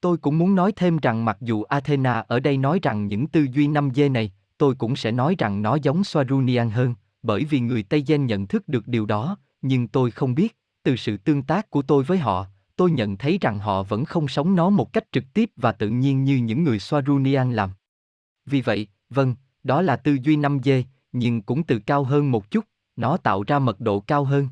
Tôi 0.00 0.16
cũng 0.16 0.38
muốn 0.38 0.54
nói 0.54 0.72
thêm 0.76 0.98
rằng 0.98 1.24
mặc 1.24 1.36
dù 1.40 1.62
Athena 1.62 2.24
ở 2.28 2.40
đây 2.40 2.56
nói 2.56 2.78
rằng 2.82 3.06
những 3.06 3.26
tư 3.26 3.46
duy 3.52 3.68
5 3.68 3.90
dê 3.94 4.08
này, 4.08 4.32
tôi 4.62 4.74
cũng 4.74 4.96
sẽ 4.96 5.12
nói 5.12 5.34
rằng 5.38 5.62
nó 5.62 5.78
giống 5.82 6.02
Swarunian 6.02 6.70
hơn, 6.70 6.94
bởi 7.22 7.44
vì 7.44 7.60
người 7.60 7.82
Tây 7.82 8.04
Gen 8.06 8.26
nhận 8.26 8.46
thức 8.46 8.68
được 8.68 8.88
điều 8.88 9.06
đó, 9.06 9.36
nhưng 9.62 9.88
tôi 9.88 10.10
không 10.10 10.34
biết, 10.34 10.56
từ 10.82 10.96
sự 10.96 11.16
tương 11.16 11.42
tác 11.42 11.70
của 11.70 11.82
tôi 11.82 12.04
với 12.04 12.18
họ, 12.18 12.46
tôi 12.76 12.90
nhận 12.90 13.16
thấy 13.16 13.38
rằng 13.40 13.58
họ 13.58 13.82
vẫn 13.82 14.04
không 14.04 14.28
sống 14.28 14.54
nó 14.54 14.70
một 14.70 14.92
cách 14.92 15.04
trực 15.12 15.24
tiếp 15.34 15.50
và 15.56 15.72
tự 15.72 15.88
nhiên 15.88 16.24
như 16.24 16.36
những 16.36 16.64
người 16.64 16.78
Swarunian 16.78 17.52
làm. 17.52 17.70
Vì 18.46 18.60
vậy, 18.60 18.86
vâng, 19.10 19.34
đó 19.62 19.82
là 19.82 19.96
tư 19.96 20.18
duy 20.22 20.36
5G, 20.36 20.82
nhưng 21.12 21.42
cũng 21.42 21.62
từ 21.62 21.78
cao 21.78 22.04
hơn 22.04 22.30
một 22.30 22.50
chút, 22.50 22.64
nó 22.96 23.16
tạo 23.16 23.42
ra 23.46 23.58
mật 23.58 23.80
độ 23.80 24.00
cao 24.00 24.24
hơn. 24.24 24.48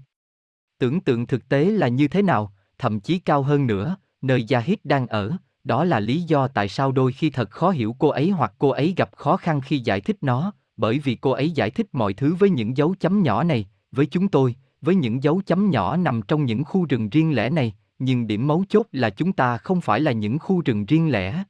Tưởng 0.79 1.00
tượng 1.00 1.26
thực 1.26 1.49
tế 1.49 1.64
là 1.64 1.88
như 1.88 2.09
thế 2.09 2.23
nào, 2.23 2.52
thậm 2.79 3.00
chí 3.00 3.19
cao 3.19 3.43
hơn 3.43 3.67
nữa, 3.67 3.97
nơi 4.23 4.47
Yahid 4.50 4.79
đang 4.85 5.07
ở, 5.07 5.37
đó 5.64 5.85
là 5.85 6.00
lý 6.00 6.23
do 6.23 6.49
tại 6.49 6.69
sao 6.69 6.93
đôi 6.93 7.12
khi 7.12 7.31
thật 7.31 7.50
khó 7.50 7.71
hiểu 7.71 7.97
cô 7.99 8.09
ấy 8.09 8.31
hoặc 8.31 8.52
cô 8.59 8.69
ấy 8.69 8.95
gặp 8.97 9.11
khó 9.17 9.37
khăn 9.37 9.61
khi 9.61 9.79
giải 9.79 10.00
thích 10.00 10.17
nó, 10.21 10.52
bởi 10.76 10.99
vì 10.99 11.14
cô 11.14 11.31
ấy 11.31 11.50
giải 11.50 11.71
thích 11.71 11.87
mọi 11.93 12.14
thứ 12.14 12.35
với 12.35 12.50
những 12.50 12.76
dấu 12.76 12.95
chấm 13.00 13.23
nhỏ 13.23 13.43
này, 13.43 13.69
với 13.93 14.07
chúng 14.07 14.29
tôi, 14.29 14.55
với 14.81 14.95
những 14.95 15.23
dấu 15.23 15.43
chấm 15.47 15.71
nhỏ 15.71 15.97
nằm 15.97 16.23
trong 16.23 16.45
những 16.45 16.64
khu 16.64 16.85
rừng 16.85 17.09
riêng 17.09 17.35
lẻ 17.35 17.50
này, 17.50 17.75
nhưng 17.99 18.26
điểm 18.26 18.47
mấu 18.47 18.64
chốt 18.69 18.87
là 18.93 19.11
chúng 19.11 19.33
ta 19.33 19.59
không 19.59 19.81
phải 19.81 20.00
là 20.00 20.12
những 20.12 20.38
khu 20.38 20.62
rừng 20.64 20.87
riêng 20.87 21.12
lẻ. 21.12 21.45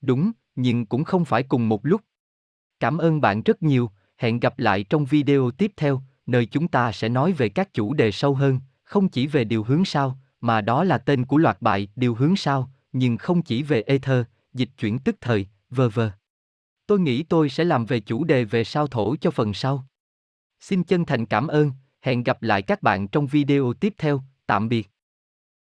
Đúng, 0.00 0.32
nhưng 0.56 0.86
cũng 0.86 1.04
không 1.04 1.24
phải 1.24 1.42
cùng 1.42 1.68
một 1.68 1.86
lúc. 1.86 2.00
Cảm 2.80 2.98
ơn 2.98 3.20
bạn 3.20 3.42
rất 3.42 3.62
nhiều, 3.62 3.90
hẹn 4.16 4.40
gặp 4.40 4.58
lại 4.58 4.84
trong 4.84 5.04
video 5.04 5.50
tiếp 5.50 5.72
theo, 5.76 6.02
nơi 6.26 6.46
chúng 6.46 6.68
ta 6.68 6.92
sẽ 6.92 7.08
nói 7.08 7.32
về 7.32 7.48
các 7.48 7.74
chủ 7.74 7.94
đề 7.94 8.10
sâu 8.10 8.34
hơn, 8.34 8.60
không 8.84 9.08
chỉ 9.08 9.26
về 9.26 9.44
điều 9.44 9.64
hướng 9.64 9.84
sao, 9.84 10.18
mà 10.40 10.60
đó 10.60 10.84
là 10.84 10.98
tên 10.98 11.24
của 11.24 11.36
loạt 11.36 11.62
bài 11.62 11.88
điều 11.96 12.14
hướng 12.14 12.36
sao, 12.36 12.70
nhưng 12.94 13.16
không 13.16 13.42
chỉ 13.42 13.62
về 13.62 13.82
ether, 13.82 14.24
dịch 14.54 14.68
chuyển 14.78 14.98
tức 14.98 15.16
thời, 15.20 15.46
vờ 15.70 15.88
vờ. 15.88 16.10
Tôi 16.86 17.00
nghĩ 17.00 17.22
tôi 17.22 17.48
sẽ 17.48 17.64
làm 17.64 17.86
về 17.86 18.00
chủ 18.00 18.24
đề 18.24 18.44
về 18.44 18.64
sao 18.64 18.86
thổ 18.86 19.16
cho 19.16 19.30
phần 19.30 19.54
sau. 19.54 19.86
Xin 20.60 20.84
chân 20.84 21.04
thành 21.04 21.26
cảm 21.26 21.46
ơn, 21.46 21.72
hẹn 22.00 22.22
gặp 22.22 22.42
lại 22.42 22.62
các 22.62 22.82
bạn 22.82 23.08
trong 23.08 23.26
video 23.26 23.72
tiếp 23.80 23.94
theo, 23.98 24.22
tạm 24.46 24.68
biệt. 24.68 24.93